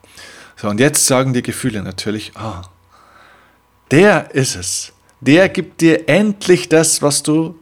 So, 0.54 0.68
und 0.68 0.78
jetzt 0.78 1.04
sagen 1.04 1.32
die 1.32 1.42
Gefühle 1.42 1.82
natürlich, 1.82 2.30
ah, 2.36 2.62
der 3.90 4.32
ist 4.36 4.54
es. 4.54 4.92
Der 5.20 5.48
gibt 5.48 5.80
dir 5.80 6.08
endlich 6.08 6.68
das, 6.68 7.02
was 7.02 7.22
du 7.22 7.54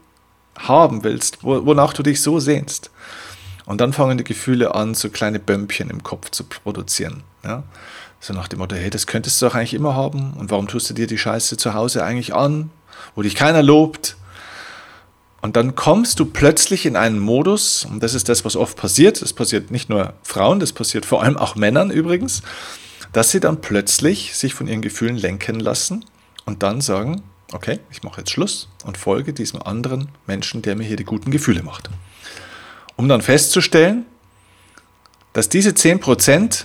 haben 0.58 1.04
willst, 1.04 1.42
wonach 1.42 1.92
du 1.92 2.02
dich 2.02 2.22
so 2.22 2.40
sehnst. 2.40 2.90
Und 3.66 3.80
dann 3.80 3.92
fangen 3.92 4.18
die 4.18 4.24
Gefühle 4.24 4.74
an, 4.74 4.94
so 4.94 5.10
kleine 5.10 5.38
Bömpchen 5.38 5.90
im 5.90 6.02
Kopf 6.02 6.30
zu 6.30 6.44
produzieren. 6.44 7.22
Ja? 7.44 7.64
So 8.20 8.32
nach 8.32 8.48
dem 8.48 8.60
Motto, 8.60 8.74
hey, 8.74 8.90
das 8.90 9.06
könntest 9.06 9.40
du 9.40 9.46
doch 9.46 9.54
eigentlich 9.54 9.74
immer 9.74 9.94
haben. 9.94 10.32
Und 10.34 10.50
warum 10.50 10.68
tust 10.68 10.88
du 10.90 10.94
dir 10.94 11.06
die 11.06 11.18
Scheiße 11.18 11.56
zu 11.56 11.74
Hause 11.74 12.04
eigentlich 12.04 12.34
an, 12.34 12.70
wo 13.14 13.22
dich 13.22 13.34
keiner 13.34 13.62
lobt? 13.62 14.16
Und 15.40 15.56
dann 15.56 15.74
kommst 15.76 16.18
du 16.18 16.24
plötzlich 16.24 16.84
in 16.86 16.96
einen 16.96 17.18
Modus, 17.18 17.84
und 17.84 18.02
das 18.02 18.14
ist 18.14 18.28
das, 18.28 18.44
was 18.44 18.56
oft 18.56 18.76
passiert, 18.76 19.22
das 19.22 19.32
passiert 19.32 19.70
nicht 19.70 19.88
nur 19.88 20.14
Frauen, 20.22 20.58
das 20.58 20.72
passiert 20.72 21.06
vor 21.06 21.22
allem 21.22 21.36
auch 21.36 21.54
Männern 21.54 21.90
übrigens, 21.90 22.42
dass 23.12 23.30
sie 23.30 23.38
dann 23.38 23.60
plötzlich 23.60 24.36
sich 24.36 24.54
von 24.54 24.66
ihren 24.66 24.82
Gefühlen 24.82 25.16
lenken 25.16 25.60
lassen 25.60 26.04
und 26.44 26.64
dann 26.64 26.80
sagen, 26.80 27.22
okay, 27.52 27.80
ich 27.90 28.02
mache 28.02 28.20
jetzt 28.20 28.30
Schluss 28.30 28.68
und 28.84 28.98
folge 28.98 29.32
diesem 29.32 29.62
anderen 29.62 30.08
Menschen, 30.26 30.62
der 30.62 30.76
mir 30.76 30.84
hier 30.84 30.96
die 30.96 31.04
guten 31.04 31.30
Gefühle 31.30 31.62
macht. 31.62 31.88
Um 32.96 33.08
dann 33.08 33.22
festzustellen, 33.22 34.06
dass 35.32 35.48
diese 35.48 35.70
10%, 35.70 36.64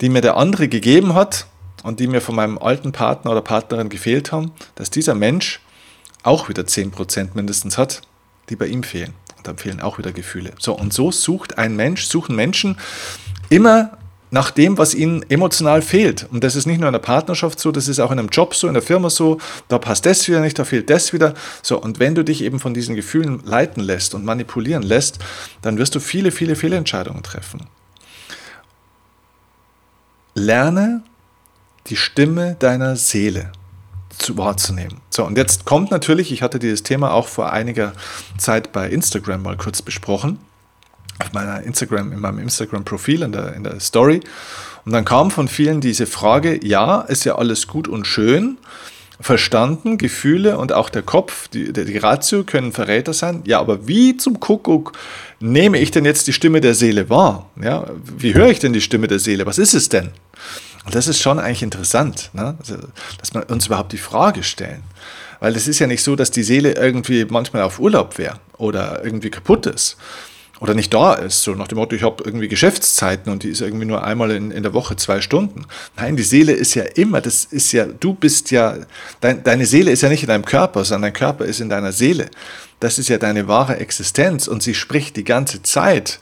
die 0.00 0.08
mir 0.08 0.20
der 0.20 0.36
andere 0.36 0.68
gegeben 0.68 1.14
hat 1.14 1.46
und 1.82 2.00
die 2.00 2.06
mir 2.06 2.20
von 2.20 2.34
meinem 2.34 2.58
alten 2.58 2.92
Partner 2.92 3.30
oder 3.30 3.40
Partnerin 3.40 3.88
gefehlt 3.88 4.32
haben, 4.32 4.52
dass 4.74 4.90
dieser 4.90 5.14
Mensch 5.14 5.60
auch 6.22 6.48
wieder 6.48 6.62
10% 6.62 7.30
mindestens 7.34 7.78
hat, 7.78 8.02
die 8.48 8.56
bei 8.56 8.66
ihm 8.66 8.82
fehlen. 8.82 9.14
Und 9.36 9.46
dann 9.46 9.58
fehlen 9.58 9.80
auch 9.80 9.98
wieder 9.98 10.12
Gefühle. 10.12 10.54
So, 10.58 10.76
und 10.76 10.92
so 10.92 11.12
sucht 11.12 11.58
ein 11.58 11.76
Mensch, 11.76 12.06
suchen 12.06 12.34
Menschen 12.34 12.78
immer 13.48 13.98
nach 14.34 14.50
dem, 14.50 14.78
was 14.78 14.94
ihnen 14.96 15.24
emotional 15.30 15.80
fehlt. 15.80 16.26
Und 16.32 16.42
das 16.42 16.56
ist 16.56 16.66
nicht 16.66 16.80
nur 16.80 16.88
in 16.88 16.92
der 16.92 16.98
Partnerschaft 16.98 17.60
so, 17.60 17.70
das 17.70 17.86
ist 17.86 18.00
auch 18.00 18.10
in 18.10 18.18
einem 18.18 18.30
Job 18.30 18.52
so, 18.56 18.66
in 18.66 18.74
der 18.74 18.82
Firma 18.82 19.08
so, 19.08 19.38
da 19.68 19.78
passt 19.78 20.06
das 20.06 20.26
wieder 20.26 20.40
nicht, 20.40 20.58
da 20.58 20.64
fehlt 20.64 20.90
das 20.90 21.12
wieder. 21.12 21.34
So, 21.62 21.80
und 21.80 22.00
wenn 22.00 22.16
du 22.16 22.24
dich 22.24 22.42
eben 22.42 22.58
von 22.58 22.74
diesen 22.74 22.96
Gefühlen 22.96 23.42
leiten 23.44 23.80
lässt 23.80 24.12
und 24.12 24.24
manipulieren 24.24 24.82
lässt, 24.82 25.20
dann 25.62 25.78
wirst 25.78 25.94
du 25.94 26.00
viele, 26.00 26.32
viele 26.32 26.56
Fehlentscheidungen 26.56 27.22
treffen. 27.22 27.68
Lerne 30.34 31.04
die 31.86 31.96
Stimme 31.96 32.56
deiner 32.58 32.96
Seele 32.96 33.52
zu 34.18 34.36
wahrzunehmen. 34.36 35.00
So, 35.10 35.24
und 35.24 35.38
jetzt 35.38 35.64
kommt 35.64 35.92
natürlich, 35.92 36.32
ich 36.32 36.42
hatte 36.42 36.58
dieses 36.58 36.82
Thema 36.82 37.12
auch 37.12 37.28
vor 37.28 37.52
einiger 37.52 37.92
Zeit 38.36 38.72
bei 38.72 38.88
Instagram 38.90 39.42
mal 39.42 39.56
kurz 39.56 39.80
besprochen 39.80 40.40
auf 41.18 41.32
meiner 41.32 41.62
Instagram, 41.62 42.12
in 42.12 42.20
meinem 42.20 42.38
Instagram-Profil, 42.38 43.22
in 43.22 43.32
der, 43.32 43.54
in 43.54 43.64
der 43.64 43.80
Story. 43.80 44.20
Und 44.84 44.92
dann 44.92 45.04
kam 45.04 45.30
von 45.30 45.48
vielen 45.48 45.80
diese 45.80 46.06
Frage, 46.06 46.64
ja, 46.64 47.00
ist 47.02 47.24
ja 47.24 47.36
alles 47.36 47.66
gut 47.66 47.88
und 47.88 48.06
schön, 48.06 48.58
verstanden, 49.20 49.96
Gefühle 49.96 50.58
und 50.58 50.72
auch 50.72 50.90
der 50.90 51.02
Kopf, 51.02 51.48
die, 51.48 51.72
die 51.72 51.98
Ratio 51.98 52.44
können 52.44 52.72
Verräter 52.72 53.12
sein. 53.12 53.42
Ja, 53.46 53.60
aber 53.60 53.86
wie 53.86 54.16
zum 54.16 54.40
Kuckuck 54.40 54.92
nehme 55.40 55.78
ich 55.78 55.90
denn 55.90 56.04
jetzt 56.04 56.26
die 56.26 56.32
Stimme 56.32 56.60
der 56.60 56.74
Seele 56.74 57.08
wahr? 57.08 57.48
Ja, 57.62 57.86
wie 58.16 58.34
höre 58.34 58.48
ich 58.48 58.58
denn 58.58 58.72
die 58.72 58.80
Stimme 58.80 59.08
der 59.08 59.20
Seele? 59.20 59.46
Was 59.46 59.58
ist 59.58 59.74
es 59.74 59.88
denn? 59.88 60.10
Und 60.84 60.94
das 60.94 61.06
ist 61.06 61.22
schon 61.22 61.38
eigentlich 61.38 61.62
interessant, 61.62 62.30
ne? 62.34 62.56
also, 62.58 62.76
dass 63.18 63.32
wir 63.32 63.48
uns 63.48 63.66
überhaupt 63.66 63.92
die 63.92 63.98
Frage 63.98 64.42
stellen. 64.42 64.82
Weil 65.40 65.56
es 65.56 65.66
ist 65.68 65.78
ja 65.78 65.86
nicht 65.86 66.02
so, 66.02 66.16
dass 66.16 66.30
die 66.30 66.42
Seele 66.42 66.72
irgendwie 66.72 67.24
manchmal 67.24 67.62
auf 67.62 67.78
Urlaub 67.78 68.18
wäre 68.18 68.38
oder 68.58 69.02
irgendwie 69.04 69.30
kaputt 69.30 69.66
ist 69.66 69.96
oder 70.64 70.72
nicht 70.72 70.94
da 70.94 71.12
ist. 71.12 71.42
So 71.42 71.54
nach 71.54 71.68
dem 71.68 71.76
Motto, 71.76 71.94
ich 71.94 72.02
habe 72.02 72.24
irgendwie 72.24 72.48
Geschäftszeiten 72.48 73.30
und 73.30 73.42
die 73.42 73.50
ist 73.50 73.60
irgendwie 73.60 73.84
nur 73.84 74.02
einmal 74.02 74.30
in, 74.30 74.50
in 74.50 74.62
der 74.62 74.72
Woche 74.72 74.96
zwei 74.96 75.20
Stunden. 75.20 75.66
Nein, 75.94 76.16
die 76.16 76.22
Seele 76.22 76.52
ist 76.52 76.74
ja 76.74 76.84
immer, 76.84 77.20
das 77.20 77.44
ist 77.44 77.70
ja, 77.72 77.84
du 77.84 78.14
bist 78.14 78.50
ja, 78.50 78.78
dein, 79.20 79.44
deine 79.44 79.66
Seele 79.66 79.90
ist 79.90 80.00
ja 80.00 80.08
nicht 80.08 80.22
in 80.22 80.28
deinem 80.28 80.46
Körper, 80.46 80.82
sondern 80.86 81.02
dein 81.02 81.12
Körper 81.12 81.44
ist 81.44 81.60
in 81.60 81.68
deiner 81.68 81.92
Seele. 81.92 82.30
Das 82.80 82.98
ist 82.98 83.08
ja 83.08 83.18
deine 83.18 83.46
wahre 83.46 83.76
Existenz 83.76 84.48
und 84.48 84.62
sie 84.62 84.72
spricht 84.72 85.16
die 85.18 85.24
ganze 85.24 85.62
Zeit. 85.62 86.18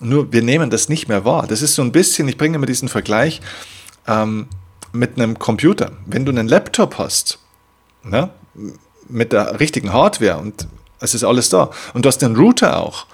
Nur 0.00 0.32
wir 0.32 0.42
nehmen 0.42 0.70
das 0.70 0.88
nicht 0.88 1.08
mehr 1.08 1.24
wahr. 1.24 1.48
Das 1.48 1.60
ist 1.60 1.74
so 1.74 1.82
ein 1.82 1.90
bisschen, 1.90 2.28
ich 2.28 2.36
bringe 2.36 2.54
immer 2.54 2.66
diesen 2.66 2.88
Vergleich 2.88 3.40
ähm, 4.06 4.46
mit 4.92 5.16
einem 5.16 5.40
Computer. 5.40 5.90
Wenn 6.06 6.24
du 6.24 6.30
einen 6.30 6.46
Laptop 6.46 6.98
hast, 6.98 7.40
ne, 8.04 8.30
mit 9.08 9.32
der 9.32 9.58
richtigen 9.58 9.92
Hardware 9.92 10.38
und 10.38 10.68
es 11.00 11.14
ist 11.14 11.24
alles 11.24 11.48
da 11.48 11.70
und 11.94 12.04
du 12.04 12.06
hast 12.06 12.18
den 12.18 12.36
Router 12.36 12.78
auch, 12.78 13.06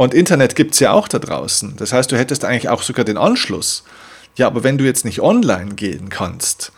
und 0.00 0.14
Internet 0.14 0.56
gibt 0.56 0.72
es 0.72 0.80
ja 0.80 0.92
auch 0.92 1.08
da 1.08 1.18
draußen. 1.18 1.74
Das 1.76 1.92
heißt, 1.92 2.10
du 2.10 2.16
hättest 2.16 2.46
eigentlich 2.46 2.70
auch 2.70 2.80
sogar 2.80 3.04
den 3.04 3.18
Anschluss. 3.18 3.84
Ja, 4.34 4.46
aber 4.46 4.64
wenn 4.64 4.78
du 4.78 4.86
jetzt 4.86 5.04
nicht 5.04 5.20
online 5.20 5.74
gehen 5.74 6.08
kannst, 6.08 6.72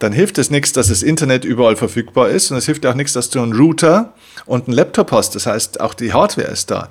dann 0.00 0.12
hilft 0.12 0.36
es 0.38 0.50
nichts, 0.50 0.72
dass 0.72 0.88
das 0.88 1.04
Internet 1.04 1.44
überall 1.44 1.76
verfügbar 1.76 2.28
ist 2.28 2.50
und 2.50 2.56
es 2.56 2.66
hilft 2.66 2.84
auch 2.84 2.94
nichts, 2.94 3.12
dass 3.12 3.30
du 3.30 3.40
einen 3.40 3.52
Router 3.52 4.14
und 4.46 4.66
einen 4.66 4.74
Laptop 4.74 5.12
hast. 5.12 5.36
Das 5.36 5.46
heißt, 5.46 5.78
auch 5.78 5.94
die 5.94 6.12
Hardware 6.12 6.48
ist 6.48 6.72
da. 6.72 6.88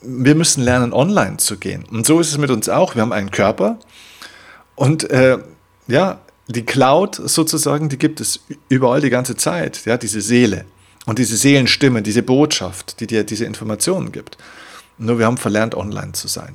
Wir 0.00 0.36
müssen 0.36 0.62
lernen, 0.62 0.92
online 0.92 1.38
zu 1.38 1.56
gehen. 1.56 1.86
Und 1.90 2.06
so 2.06 2.20
ist 2.20 2.28
es 2.28 2.38
mit 2.38 2.52
uns 2.52 2.68
auch. 2.68 2.94
Wir 2.94 3.02
haben 3.02 3.12
einen 3.12 3.32
Körper 3.32 3.80
und 4.76 5.10
äh, 5.10 5.38
ja, 5.88 6.20
die 6.46 6.64
Cloud 6.64 7.16
sozusagen, 7.16 7.88
die 7.88 7.98
gibt 7.98 8.20
es 8.20 8.44
überall 8.68 9.00
die 9.00 9.10
ganze 9.10 9.34
Zeit. 9.34 9.86
Ja, 9.86 9.96
diese 9.96 10.20
Seele 10.20 10.66
und 11.04 11.18
diese 11.18 11.36
Seelenstimme, 11.36 12.00
diese 12.00 12.22
Botschaft, 12.22 13.00
die 13.00 13.08
dir 13.08 13.24
diese 13.24 13.44
Informationen 13.44 14.12
gibt. 14.12 14.38
Nur 15.00 15.18
wir 15.18 15.26
haben 15.26 15.38
verlernt, 15.38 15.74
online 15.74 16.12
zu 16.12 16.28
sein. 16.28 16.54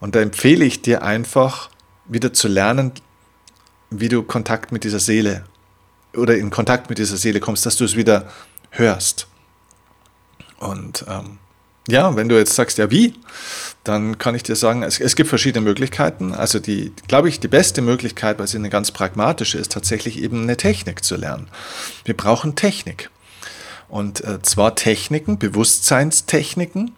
Und 0.00 0.14
da 0.14 0.20
empfehle 0.20 0.64
ich 0.64 0.82
dir 0.82 1.02
einfach, 1.02 1.70
wieder 2.06 2.32
zu 2.32 2.48
lernen, 2.48 2.92
wie 3.90 4.08
du 4.08 4.22
Kontakt 4.22 4.72
mit 4.72 4.84
dieser 4.84 4.98
Seele 4.98 5.44
oder 6.16 6.36
in 6.36 6.50
Kontakt 6.50 6.90
mit 6.90 6.98
dieser 6.98 7.16
Seele 7.16 7.40
kommst, 7.40 7.64
dass 7.64 7.76
du 7.76 7.84
es 7.84 7.94
wieder 7.94 8.28
hörst. 8.70 9.28
Und 10.58 11.04
ähm, 11.08 11.38
ja, 11.88 12.14
wenn 12.16 12.28
du 12.28 12.38
jetzt 12.38 12.54
sagst, 12.54 12.78
ja, 12.78 12.90
wie, 12.90 13.14
dann 13.84 14.18
kann 14.18 14.34
ich 14.34 14.42
dir 14.42 14.56
sagen, 14.56 14.82
es, 14.82 15.00
es 15.00 15.16
gibt 15.16 15.28
verschiedene 15.28 15.64
Möglichkeiten. 15.64 16.32
Also 16.34 16.58
die, 16.58 16.92
glaube 17.08 17.28
ich, 17.28 17.40
die 17.40 17.48
beste 17.48 17.82
Möglichkeit, 17.82 18.38
weil 18.38 18.46
sie 18.46 18.56
eine 18.56 18.70
ganz 18.70 18.92
pragmatische 18.92 19.58
ist, 19.58 19.72
tatsächlich 19.72 20.22
eben 20.22 20.42
eine 20.42 20.56
Technik 20.56 21.04
zu 21.04 21.16
lernen. 21.16 21.48
Wir 22.04 22.16
brauchen 22.16 22.56
Technik. 22.56 23.10
Und 23.88 24.22
äh, 24.24 24.40
zwar 24.42 24.74
Techniken, 24.74 25.38
Bewusstseinstechniken, 25.38 26.94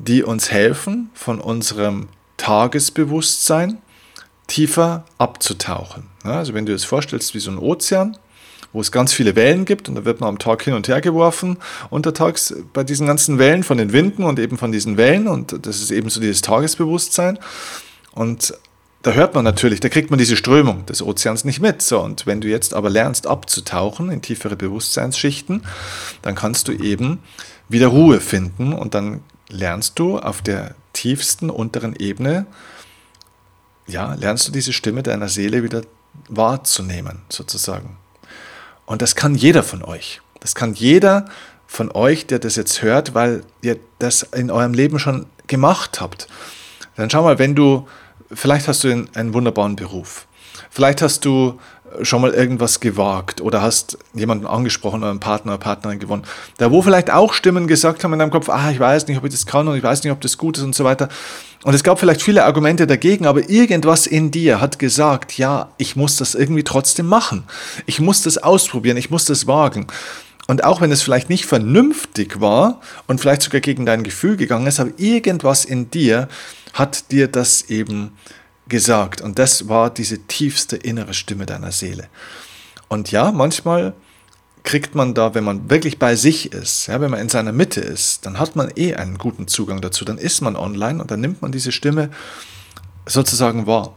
die 0.00 0.22
uns 0.22 0.50
helfen, 0.50 1.10
von 1.14 1.40
unserem 1.40 2.08
Tagesbewusstsein 2.36 3.78
tiefer 4.46 5.04
abzutauchen. 5.18 6.04
Also 6.24 6.54
wenn 6.54 6.66
du 6.66 6.74
es 6.74 6.84
vorstellst 6.84 7.34
wie 7.34 7.38
so 7.38 7.50
ein 7.50 7.58
Ozean, 7.58 8.16
wo 8.72 8.80
es 8.80 8.92
ganz 8.92 9.12
viele 9.12 9.36
Wellen 9.36 9.64
gibt 9.64 9.88
und 9.88 9.96
da 9.96 10.04
wird 10.04 10.20
man 10.20 10.28
am 10.28 10.38
Tag 10.38 10.62
hin 10.62 10.74
und 10.74 10.88
her 10.88 11.00
geworfen 11.00 11.58
untertags 11.90 12.54
bei 12.72 12.84
diesen 12.84 13.06
ganzen 13.06 13.38
Wellen 13.38 13.62
von 13.62 13.78
den 13.78 13.92
Winden 13.92 14.22
und 14.24 14.38
eben 14.38 14.58
von 14.58 14.72
diesen 14.72 14.96
Wellen 14.96 15.28
und 15.28 15.66
das 15.66 15.80
ist 15.80 15.90
eben 15.90 16.08
so 16.08 16.20
dieses 16.20 16.40
Tagesbewusstsein 16.40 17.38
und 18.12 18.54
da 19.02 19.12
hört 19.12 19.34
man 19.34 19.44
natürlich, 19.44 19.80
da 19.80 19.88
kriegt 19.88 20.10
man 20.10 20.18
diese 20.18 20.36
Strömung 20.36 20.84
des 20.84 21.00
Ozeans 21.00 21.44
nicht 21.44 21.60
mit. 21.60 21.80
So, 21.80 22.00
und 22.00 22.26
wenn 22.26 22.42
du 22.42 22.48
jetzt 22.48 22.74
aber 22.74 22.90
lernst 22.90 23.26
abzutauchen 23.26 24.10
in 24.10 24.20
tiefere 24.20 24.56
Bewusstseinsschichten, 24.56 25.62
dann 26.20 26.34
kannst 26.34 26.68
du 26.68 26.72
eben 26.72 27.20
wieder 27.70 27.86
Ruhe 27.88 28.20
finden 28.20 28.74
und 28.74 28.94
dann 28.94 29.22
lernst 29.50 29.98
du 29.98 30.18
auf 30.18 30.42
der 30.42 30.74
tiefsten 30.92 31.50
unteren 31.50 31.94
Ebene, 31.96 32.46
ja, 33.86 34.14
lernst 34.14 34.48
du 34.48 34.52
diese 34.52 34.72
Stimme 34.72 35.02
deiner 35.02 35.28
Seele 35.28 35.62
wieder 35.62 35.82
wahrzunehmen, 36.28 37.22
sozusagen. 37.28 37.96
Und 38.86 39.02
das 39.02 39.14
kann 39.14 39.34
jeder 39.34 39.62
von 39.62 39.82
euch. 39.82 40.20
Das 40.40 40.54
kann 40.54 40.74
jeder 40.74 41.26
von 41.66 41.90
euch, 41.92 42.26
der 42.26 42.38
das 42.38 42.56
jetzt 42.56 42.82
hört, 42.82 43.14
weil 43.14 43.44
ihr 43.62 43.78
das 43.98 44.22
in 44.22 44.50
eurem 44.50 44.74
Leben 44.74 44.98
schon 44.98 45.26
gemacht 45.46 46.00
habt. 46.00 46.28
Dann 46.96 47.10
schau 47.10 47.22
mal, 47.22 47.38
wenn 47.38 47.54
du 47.54 47.86
vielleicht 48.32 48.68
hast 48.68 48.84
du 48.84 49.06
einen 49.14 49.34
wunderbaren 49.34 49.76
Beruf. 49.76 50.26
Vielleicht 50.70 51.02
hast 51.02 51.24
du 51.24 51.60
schon 52.02 52.22
mal 52.22 52.32
irgendwas 52.32 52.80
gewagt 52.80 53.40
oder 53.40 53.62
hast 53.62 53.98
jemanden 54.14 54.46
angesprochen 54.46 55.00
oder 55.00 55.10
einen 55.10 55.20
Partner 55.20 55.52
oder 55.52 55.60
Partnerin 55.60 55.98
gewonnen, 55.98 56.22
da 56.58 56.70
wo 56.70 56.82
vielleicht 56.82 57.10
auch 57.10 57.32
Stimmen 57.32 57.66
gesagt 57.66 58.04
haben 58.04 58.12
in 58.12 58.18
deinem 58.18 58.30
Kopf, 58.30 58.48
ah, 58.48 58.70
ich 58.70 58.80
weiß 58.80 59.06
nicht, 59.08 59.18
ob 59.18 59.24
ich 59.24 59.32
das 59.32 59.46
kann 59.46 59.68
und 59.68 59.76
ich 59.76 59.82
weiß 59.82 60.02
nicht, 60.04 60.12
ob 60.12 60.20
das 60.20 60.38
gut 60.38 60.58
ist 60.58 60.64
und 60.64 60.74
so 60.74 60.84
weiter. 60.84 61.08
Und 61.62 61.74
es 61.74 61.82
gab 61.82 61.98
vielleicht 61.98 62.22
viele 62.22 62.44
Argumente 62.44 62.86
dagegen, 62.86 63.26
aber 63.26 63.50
irgendwas 63.50 64.06
in 64.06 64.30
dir 64.30 64.60
hat 64.60 64.78
gesagt, 64.78 65.36
ja, 65.36 65.68
ich 65.76 65.94
muss 65.94 66.16
das 66.16 66.34
irgendwie 66.34 66.64
trotzdem 66.64 67.06
machen. 67.06 67.44
Ich 67.86 68.00
muss 68.00 68.22
das 68.22 68.38
ausprobieren, 68.38 68.96
ich 68.96 69.10
muss 69.10 69.26
das 69.26 69.46
wagen. 69.46 69.86
Und 70.46 70.64
auch 70.64 70.80
wenn 70.80 70.90
es 70.90 71.02
vielleicht 71.02 71.28
nicht 71.28 71.44
vernünftig 71.44 72.40
war 72.40 72.80
und 73.06 73.20
vielleicht 73.20 73.42
sogar 73.42 73.60
gegen 73.60 73.86
dein 73.86 74.02
Gefühl 74.02 74.36
gegangen 74.36 74.66
ist, 74.66 74.80
aber 74.80 74.90
irgendwas 74.96 75.64
in 75.64 75.90
dir 75.90 76.28
hat 76.72 77.12
dir 77.12 77.28
das 77.28 77.68
eben 77.68 78.12
gesagt. 78.70 79.20
Und 79.20 79.38
das 79.38 79.68
war 79.68 79.90
diese 79.90 80.26
tiefste 80.26 80.76
innere 80.76 81.12
Stimme 81.12 81.44
deiner 81.44 81.72
Seele. 81.72 82.08
Und 82.88 83.10
ja, 83.10 83.30
manchmal 83.30 83.92
kriegt 84.62 84.94
man 84.94 85.14
da, 85.14 85.34
wenn 85.34 85.44
man 85.44 85.68
wirklich 85.70 85.98
bei 85.98 86.16
sich 86.16 86.52
ist, 86.52 86.86
ja, 86.86 87.00
wenn 87.00 87.10
man 87.10 87.20
in 87.20 87.28
seiner 87.28 87.52
Mitte 87.52 87.80
ist, 87.80 88.24
dann 88.26 88.38
hat 88.38 88.56
man 88.56 88.70
eh 88.76 88.94
einen 88.94 89.18
guten 89.18 89.46
Zugang 89.46 89.80
dazu. 89.80 90.04
Dann 90.04 90.18
ist 90.18 90.40
man 90.40 90.56
online 90.56 91.00
und 91.00 91.10
dann 91.10 91.20
nimmt 91.20 91.42
man 91.42 91.52
diese 91.52 91.72
Stimme 91.72 92.10
sozusagen 93.06 93.66
wahr. 93.66 93.96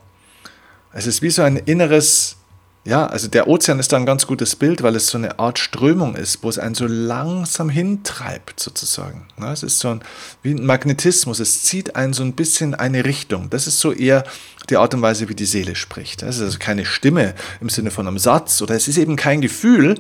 Es 0.92 1.08
ist 1.08 1.22
wie 1.22 1.30
so 1.30 1.42
ein 1.42 1.58
inneres 1.58 2.38
ja, 2.86 3.06
also 3.06 3.30
der 3.30 3.48
Ozean 3.48 3.80
ist 3.80 3.94
da 3.94 3.98
ein 3.98 4.06
ganz 4.06 4.28
gutes 4.28 4.58
Bild, 4.58 4.84
weil 4.84 4.98
es 4.98 5.08
so 5.08 5.18
eine 5.18 5.40
Art 5.40 5.58
Strömung 5.58 6.16
ist, 6.16 6.44
wo 6.44 6.50
es 6.50 6.60
einen 6.60 6.76
so 6.76 6.86
langsam 6.86 7.70
hintreibt, 7.70 8.60
sozusagen. 8.60 9.26
Es 9.52 9.64
ist 9.64 9.80
so 9.80 9.90
ein, 9.90 10.02
wie 10.42 10.52
ein 10.52 10.66
Magnetismus, 10.66 11.40
es 11.40 11.64
zieht 11.64 11.96
einen 11.96 12.12
so 12.12 12.24
ein 12.24 12.34
bisschen 12.34 12.76
eine 12.76 13.06
Richtung. 13.06 13.50
Das 13.50 13.68
ist 13.68 13.80
so 13.80 13.94
eher 13.94 14.26
die 14.70 14.76
Art 14.76 14.94
und 14.94 15.02
Weise, 15.02 15.30
wie 15.30 15.36
die 15.36 15.46
Seele 15.46 15.76
spricht. 15.76 16.24
Es 16.24 16.38
ist 16.38 16.42
also 16.42 16.60
keine 16.60 16.84
Stimme 16.84 17.36
im 17.62 17.70
Sinne 17.70 17.90
von 17.90 18.06
einem 18.06 18.20
Satz 18.20 18.62
oder 18.62 18.76
es 18.76 18.90
ist 18.90 18.98
eben 18.98 19.16
kein 19.16 19.40
Gefühl, 19.40 19.98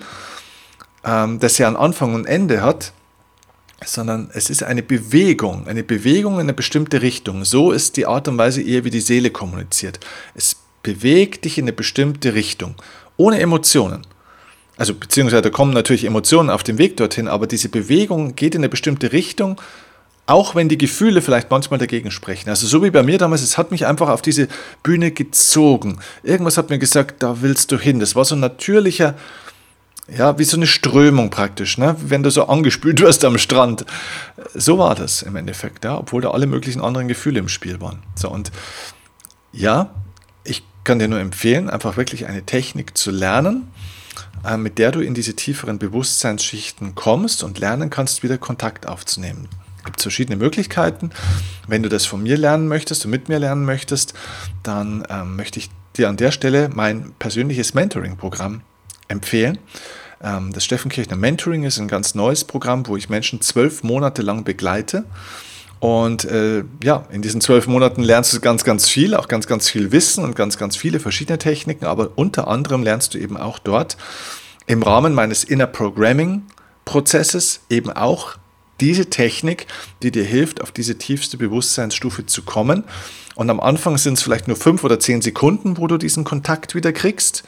ähm, 1.05 1.39
das 1.39 1.57
ja 1.57 1.67
einen 1.67 1.77
Anfang 1.77 2.13
und 2.13 2.25
Ende 2.25 2.61
hat, 2.61 2.91
sondern 3.85 4.29
es 4.33 4.49
ist 4.49 4.61
eine 4.61 4.83
Bewegung, 4.83 5.67
eine 5.67 5.83
Bewegung 5.83 6.35
in 6.35 6.41
eine 6.41 6.53
bestimmte 6.53 7.01
Richtung. 7.01 7.45
So 7.45 7.71
ist 7.71 7.95
die 7.95 8.05
Art 8.05 8.27
und 8.27 8.37
Weise 8.37 8.61
eher, 8.61 8.83
wie 8.83 8.89
die 8.89 9.01
Seele 9.01 9.29
kommuniziert. 9.31 10.01
Es 10.35 10.57
beweg 10.83 11.41
dich 11.41 11.57
in 11.57 11.63
eine 11.65 11.73
bestimmte 11.73 12.33
Richtung, 12.35 12.75
ohne 13.17 13.39
Emotionen. 13.39 14.05
Also 14.77 14.93
beziehungsweise 14.93 15.41
da 15.41 15.49
kommen 15.49 15.73
natürlich 15.73 16.03
Emotionen 16.03 16.49
auf 16.49 16.63
dem 16.63 16.77
Weg 16.77 16.97
dorthin, 16.97 17.27
aber 17.27 17.47
diese 17.47 17.69
Bewegung 17.69 18.35
geht 18.35 18.55
in 18.55 18.61
eine 18.61 18.69
bestimmte 18.69 19.11
Richtung, 19.11 19.59
auch 20.25 20.55
wenn 20.55 20.69
die 20.69 20.77
Gefühle 20.77 21.21
vielleicht 21.21 21.51
manchmal 21.51 21.79
dagegen 21.79 22.09
sprechen. 22.09 22.49
Also 22.49 22.65
so 22.65 22.83
wie 22.83 22.89
bei 22.89 23.03
mir 23.03 23.17
damals, 23.17 23.41
es 23.41 23.57
hat 23.57 23.71
mich 23.71 23.85
einfach 23.85 24.09
auf 24.09 24.21
diese 24.21 24.47
Bühne 24.81 25.11
gezogen. 25.11 25.99
Irgendwas 26.23 26.57
hat 26.57 26.69
mir 26.69 26.79
gesagt, 26.79 27.21
da 27.21 27.41
willst 27.41 27.71
du 27.71 27.77
hin. 27.77 27.99
Das 27.99 28.15
war 28.15 28.25
so 28.25 28.35
ein 28.35 28.39
natürlicher, 28.39 29.15
ja, 30.07 30.37
wie 30.39 30.43
so 30.43 30.57
eine 30.57 30.67
Strömung 30.67 31.29
praktisch, 31.29 31.77
ne? 31.77 31.95
wenn 31.99 32.23
du 32.23 32.29
so 32.29 32.47
angespült 32.47 32.99
wirst 33.01 33.25
am 33.25 33.37
Strand. 33.37 33.85
So 34.53 34.77
war 34.77 34.95
das 34.95 35.21
im 35.21 35.35
Endeffekt, 35.35 35.85
ja, 35.85 35.97
obwohl 35.97 36.21
da 36.21 36.31
alle 36.31 36.47
möglichen 36.47 36.81
anderen 36.81 37.07
Gefühle 37.07 37.39
im 37.39 37.49
Spiel 37.49 37.79
waren. 37.79 38.01
So 38.15 38.29
und 38.29 38.51
ja, 39.51 39.91
kann 40.83 40.99
dir 40.99 41.07
nur 41.07 41.19
empfehlen, 41.19 41.69
einfach 41.69 41.97
wirklich 41.97 42.27
eine 42.27 42.43
Technik 42.43 42.97
zu 42.97 43.11
lernen, 43.11 43.67
äh, 44.45 44.57
mit 44.57 44.77
der 44.77 44.91
du 44.91 44.99
in 44.99 45.13
diese 45.13 45.35
tieferen 45.35 45.79
Bewusstseinsschichten 45.79 46.95
kommst 46.95 47.43
und 47.43 47.59
lernen 47.59 47.89
kannst, 47.89 48.23
wieder 48.23 48.37
Kontakt 48.37 48.87
aufzunehmen. 48.87 49.47
Es 49.77 49.85
gibt 49.85 50.01
verschiedene 50.01 50.37
Möglichkeiten. 50.37 51.11
Wenn 51.67 51.83
du 51.83 51.89
das 51.89 52.05
von 52.05 52.23
mir 52.23 52.37
lernen 52.37 52.67
möchtest 52.67 53.05
und 53.05 53.11
mit 53.11 53.27
mir 53.27 53.39
lernen 53.39 53.65
möchtest, 53.65 54.13
dann 54.63 55.05
ähm, 55.09 55.35
möchte 55.35 55.59
ich 55.59 55.69
dir 55.97 56.09
an 56.09 56.17
der 56.17 56.31
Stelle 56.31 56.69
mein 56.73 57.13
persönliches 57.19 57.73
Mentoring-Programm 57.73 58.61
empfehlen. 59.09 59.59
Ähm, 60.21 60.53
das 60.53 60.63
Steffen 60.63 60.89
Kirchner 60.89 61.17
Mentoring 61.17 61.63
ist 61.63 61.79
ein 61.79 61.89
ganz 61.89 62.15
neues 62.15 62.45
Programm, 62.45 62.87
wo 62.87 62.95
ich 62.95 63.09
Menschen 63.09 63.41
zwölf 63.41 63.83
Monate 63.83 64.21
lang 64.21 64.43
begleite 64.45 65.03
und 65.83 66.23
äh, 66.23 66.63
ja, 66.81 67.05
in 67.11 67.21
diesen 67.21 67.41
zwölf 67.41 67.67
Monaten 67.67 68.03
lernst 68.03 68.31
du 68.31 68.39
ganz, 68.39 68.63
ganz 68.63 68.87
viel, 68.87 69.13
auch 69.13 69.27
ganz, 69.27 69.47
ganz 69.47 69.67
viel 69.69 69.91
Wissen 69.91 70.23
und 70.23 70.33
ganz, 70.33 70.57
ganz 70.57 70.77
viele 70.77 71.01
verschiedene 71.01 71.37
Techniken. 71.37 71.87
Aber 71.87 72.11
unter 72.15 72.47
anderem 72.47 72.83
lernst 72.83 73.13
du 73.13 73.17
eben 73.17 73.35
auch 73.35 73.59
dort 73.59 73.97
im 74.65 74.81
Rahmen 74.81 75.13
meines 75.13 75.43
Inner 75.43 75.67
Programming 75.67 76.43
Prozesses 76.85 77.59
eben 77.69 77.91
auch 77.91 78.37
diese 78.79 79.09
Technik, 79.09 79.67
die 80.03 80.11
dir 80.11 80.23
hilft, 80.23 80.61
auf 80.61 80.71
diese 80.71 80.97
tiefste 80.97 81.35
Bewusstseinsstufe 81.35 82.25
zu 82.25 82.43
kommen. 82.43 82.85
Und 83.35 83.49
am 83.49 83.59
Anfang 83.59 83.97
sind 83.97 84.13
es 84.13 84.23
vielleicht 84.23 84.47
nur 84.47 84.55
fünf 84.55 84.85
oder 84.85 85.01
zehn 85.01 85.21
Sekunden, 85.21 85.77
wo 85.77 85.87
du 85.87 85.97
diesen 85.97 86.23
Kontakt 86.23 86.75
wieder 86.75 86.93
kriegst. 86.93 87.43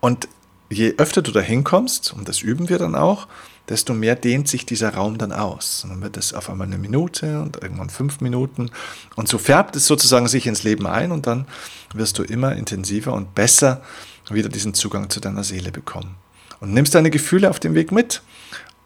Und 0.00 0.28
je 0.68 0.92
öfter 0.98 1.22
du 1.22 1.32
da 1.32 1.40
hinkommst, 1.40 2.12
und 2.12 2.28
das 2.28 2.42
üben 2.42 2.68
wir 2.68 2.76
dann 2.76 2.94
auch, 2.94 3.26
desto 3.68 3.94
mehr 3.94 4.16
dehnt 4.16 4.48
sich 4.48 4.66
dieser 4.66 4.94
Raum 4.94 5.18
dann 5.18 5.32
aus. 5.32 5.84
Und 5.84 5.90
dann 5.90 6.02
wird 6.02 6.16
es 6.16 6.32
auf 6.32 6.50
einmal 6.50 6.66
eine 6.66 6.78
Minute 6.78 7.40
und 7.40 7.62
irgendwann 7.62 7.90
fünf 7.90 8.20
Minuten. 8.20 8.70
Und 9.16 9.28
so 9.28 9.38
färbt 9.38 9.76
es 9.76 9.86
sozusagen 9.86 10.28
sich 10.28 10.46
ins 10.46 10.62
Leben 10.62 10.86
ein 10.86 11.12
und 11.12 11.26
dann 11.26 11.46
wirst 11.94 12.18
du 12.18 12.22
immer 12.22 12.54
intensiver 12.54 13.12
und 13.12 13.34
besser 13.34 13.82
wieder 14.30 14.48
diesen 14.48 14.74
Zugang 14.74 15.10
zu 15.10 15.20
deiner 15.20 15.44
Seele 15.44 15.70
bekommen. 15.70 16.16
Und 16.60 16.72
nimmst 16.72 16.94
deine 16.94 17.10
Gefühle 17.10 17.50
auf 17.50 17.60
dem 17.60 17.74
Weg 17.74 17.92
mit 17.92 18.22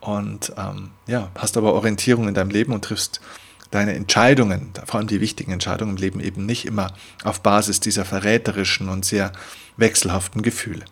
und 0.00 0.52
ähm, 0.56 0.90
ja, 1.06 1.30
hast 1.36 1.56
aber 1.56 1.74
Orientierung 1.74 2.28
in 2.28 2.34
deinem 2.34 2.50
Leben 2.50 2.72
und 2.72 2.84
triffst 2.84 3.20
deine 3.70 3.94
Entscheidungen, 3.94 4.72
vor 4.84 4.98
allem 4.98 5.06
die 5.06 5.20
wichtigen 5.20 5.52
Entscheidungen 5.52 5.92
im 5.92 5.96
Leben 5.96 6.20
eben 6.20 6.44
nicht 6.44 6.66
immer 6.66 6.92
auf 7.22 7.42
Basis 7.42 7.78
dieser 7.80 8.04
verräterischen 8.04 8.88
und 8.88 9.04
sehr 9.04 9.32
wechselhaften 9.76 10.42
Gefühle. 10.42 10.84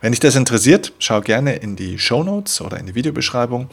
Wenn 0.00 0.12
dich 0.12 0.20
das 0.20 0.36
interessiert, 0.36 0.92
schau 0.98 1.20
gerne 1.20 1.56
in 1.56 1.76
die 1.76 1.98
Show 1.98 2.22
Notes 2.22 2.60
oder 2.60 2.78
in 2.78 2.86
die 2.86 2.94
Videobeschreibung 2.94 3.68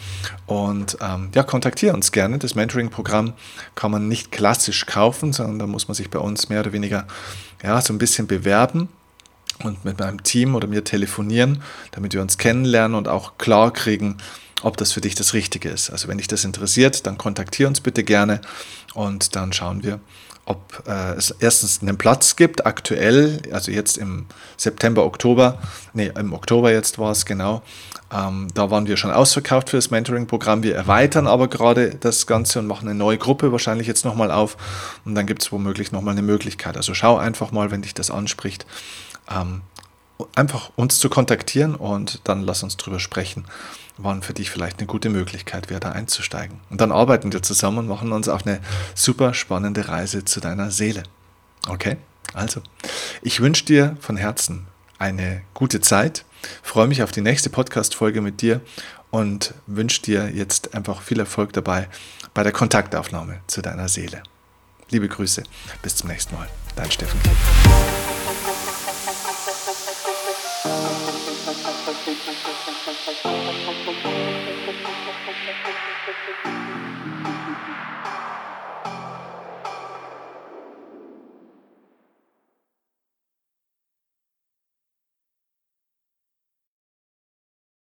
und 0.45 0.97
ähm, 1.01 1.29
ja, 1.33 1.43
kontaktiere 1.43 1.93
uns 1.93 2.11
gerne. 2.11 2.37
Das 2.37 2.55
Mentoring-Programm 2.55 3.33
kann 3.75 3.91
man 3.91 4.07
nicht 4.07 4.31
klassisch 4.31 4.85
kaufen, 4.85 5.33
sondern 5.33 5.59
da 5.59 5.67
muss 5.67 5.87
man 5.87 5.95
sich 5.95 6.09
bei 6.09 6.19
uns 6.19 6.49
mehr 6.49 6.61
oder 6.61 6.73
weniger 6.73 7.07
ja, 7.63 7.81
so 7.81 7.93
ein 7.93 7.97
bisschen 7.97 8.27
bewerben 8.27 8.89
und 9.63 9.85
mit 9.85 9.99
meinem 9.99 10.23
Team 10.23 10.55
oder 10.55 10.67
mir 10.67 10.83
telefonieren, 10.83 11.61
damit 11.91 12.13
wir 12.13 12.21
uns 12.21 12.37
kennenlernen 12.37 12.95
und 12.95 13.07
auch 13.07 13.37
klar 13.37 13.71
kriegen, 13.73 14.17
ob 14.63 14.77
das 14.77 14.91
für 14.91 15.01
dich 15.01 15.15
das 15.15 15.33
Richtige 15.33 15.69
ist. 15.69 15.89
Also 15.89 16.07
wenn 16.07 16.17
dich 16.17 16.27
das 16.27 16.43
interessiert, 16.43 17.05
dann 17.05 17.17
kontaktiere 17.17 17.69
uns 17.69 17.81
bitte 17.81 18.03
gerne 18.03 18.41
und 18.93 19.35
dann 19.35 19.53
schauen 19.53 19.83
wir, 19.83 19.99
ob 20.47 20.83
äh, 20.87 21.13
es 21.13 21.31
erstens 21.31 21.81
einen 21.81 21.97
Platz 21.97 22.37
gibt, 22.37 22.65
aktuell, 22.65 23.41
also 23.51 23.71
jetzt 23.71 23.97
im 23.97 24.25
September, 24.55 25.05
Oktober, 25.05 25.59
nee, 25.93 26.09
im 26.17 26.31
Oktober 26.33 26.71
jetzt 26.71 26.97
war 26.97 27.11
es 27.11 27.25
genau, 27.25 27.61
ähm, 28.13 28.47
da 28.53 28.71
waren 28.71 28.87
wir 28.87 28.95
schon 28.95 29.11
ausverkauft 29.11 29.69
für 29.69 29.77
das 29.77 29.91
Mentoring-Programm. 29.91 30.63
Wir 30.63 30.75
erweitern 30.75 31.27
aber 31.27 31.49
gerade 31.49 31.95
das 31.95 32.25
Ganze 32.25 32.59
und 32.59 32.67
machen 32.67 32.87
eine 32.87 32.97
neue 32.97 33.17
Gruppe 33.17 33.51
wahrscheinlich 33.51 33.87
jetzt 33.87 34.05
nochmal 34.05 34.31
auf 34.31 34.55
und 35.03 35.15
dann 35.15 35.25
gibt 35.25 35.43
es 35.43 35.51
womöglich 35.51 35.91
nochmal 35.91 36.13
eine 36.13 36.21
Möglichkeit. 36.21 36.77
Also 36.77 36.93
schau 36.93 37.17
einfach 37.17 37.51
mal, 37.51 37.69
wenn 37.69 37.81
dich 37.81 37.93
das 37.93 38.09
anspricht, 38.09 38.65
ähm, 39.29 39.61
einfach 40.33 40.71
uns 40.77 40.99
zu 40.99 41.09
kontaktieren 41.09 41.75
und 41.75 42.21
dann 42.23 42.41
lass 42.41 42.63
uns 42.63 42.77
drüber 42.77 42.99
sprechen 42.99 43.45
wann 43.97 44.21
für 44.21 44.33
dich 44.33 44.49
vielleicht 44.49 44.79
eine 44.79 44.87
gute 44.87 45.09
Möglichkeit 45.09 45.69
wäre, 45.69 45.79
da 45.79 45.91
einzusteigen. 45.91 46.59
Und 46.69 46.81
dann 46.81 46.91
arbeiten 46.91 47.33
wir 47.33 47.41
zusammen 47.41 47.79
und 47.79 47.87
machen 47.87 48.11
uns 48.11 48.29
auf 48.29 48.45
eine 48.45 48.59
super 48.95 49.33
spannende 49.33 49.87
Reise 49.87 50.25
zu 50.25 50.39
deiner 50.39 50.71
Seele. 50.71 51.03
Okay? 51.67 51.97
Also, 52.33 52.61
ich 53.21 53.39
wünsche 53.39 53.65
dir 53.65 53.97
von 53.99 54.17
Herzen 54.17 54.67
eine 54.99 55.41
gute 55.53 55.81
Zeit, 55.81 56.25
freue 56.61 56.87
mich 56.87 57.03
auf 57.03 57.11
die 57.11 57.21
nächste 57.21 57.49
Podcast-Folge 57.49 58.21
mit 58.21 58.41
dir 58.41 58.61
und 59.09 59.53
wünsche 59.65 60.01
dir 60.01 60.29
jetzt 60.29 60.75
einfach 60.75 61.01
viel 61.01 61.19
Erfolg 61.19 61.53
dabei 61.53 61.87
bei 62.33 62.43
der 62.43 62.51
Kontaktaufnahme 62.51 63.39
zu 63.47 63.61
deiner 63.61 63.89
Seele. 63.89 64.21
Liebe 64.89 65.07
Grüße, 65.07 65.43
bis 65.81 65.95
zum 65.95 66.09
nächsten 66.09 66.35
Mal. 66.35 66.47
Dein 66.75 66.91
Steffen. 66.91 67.19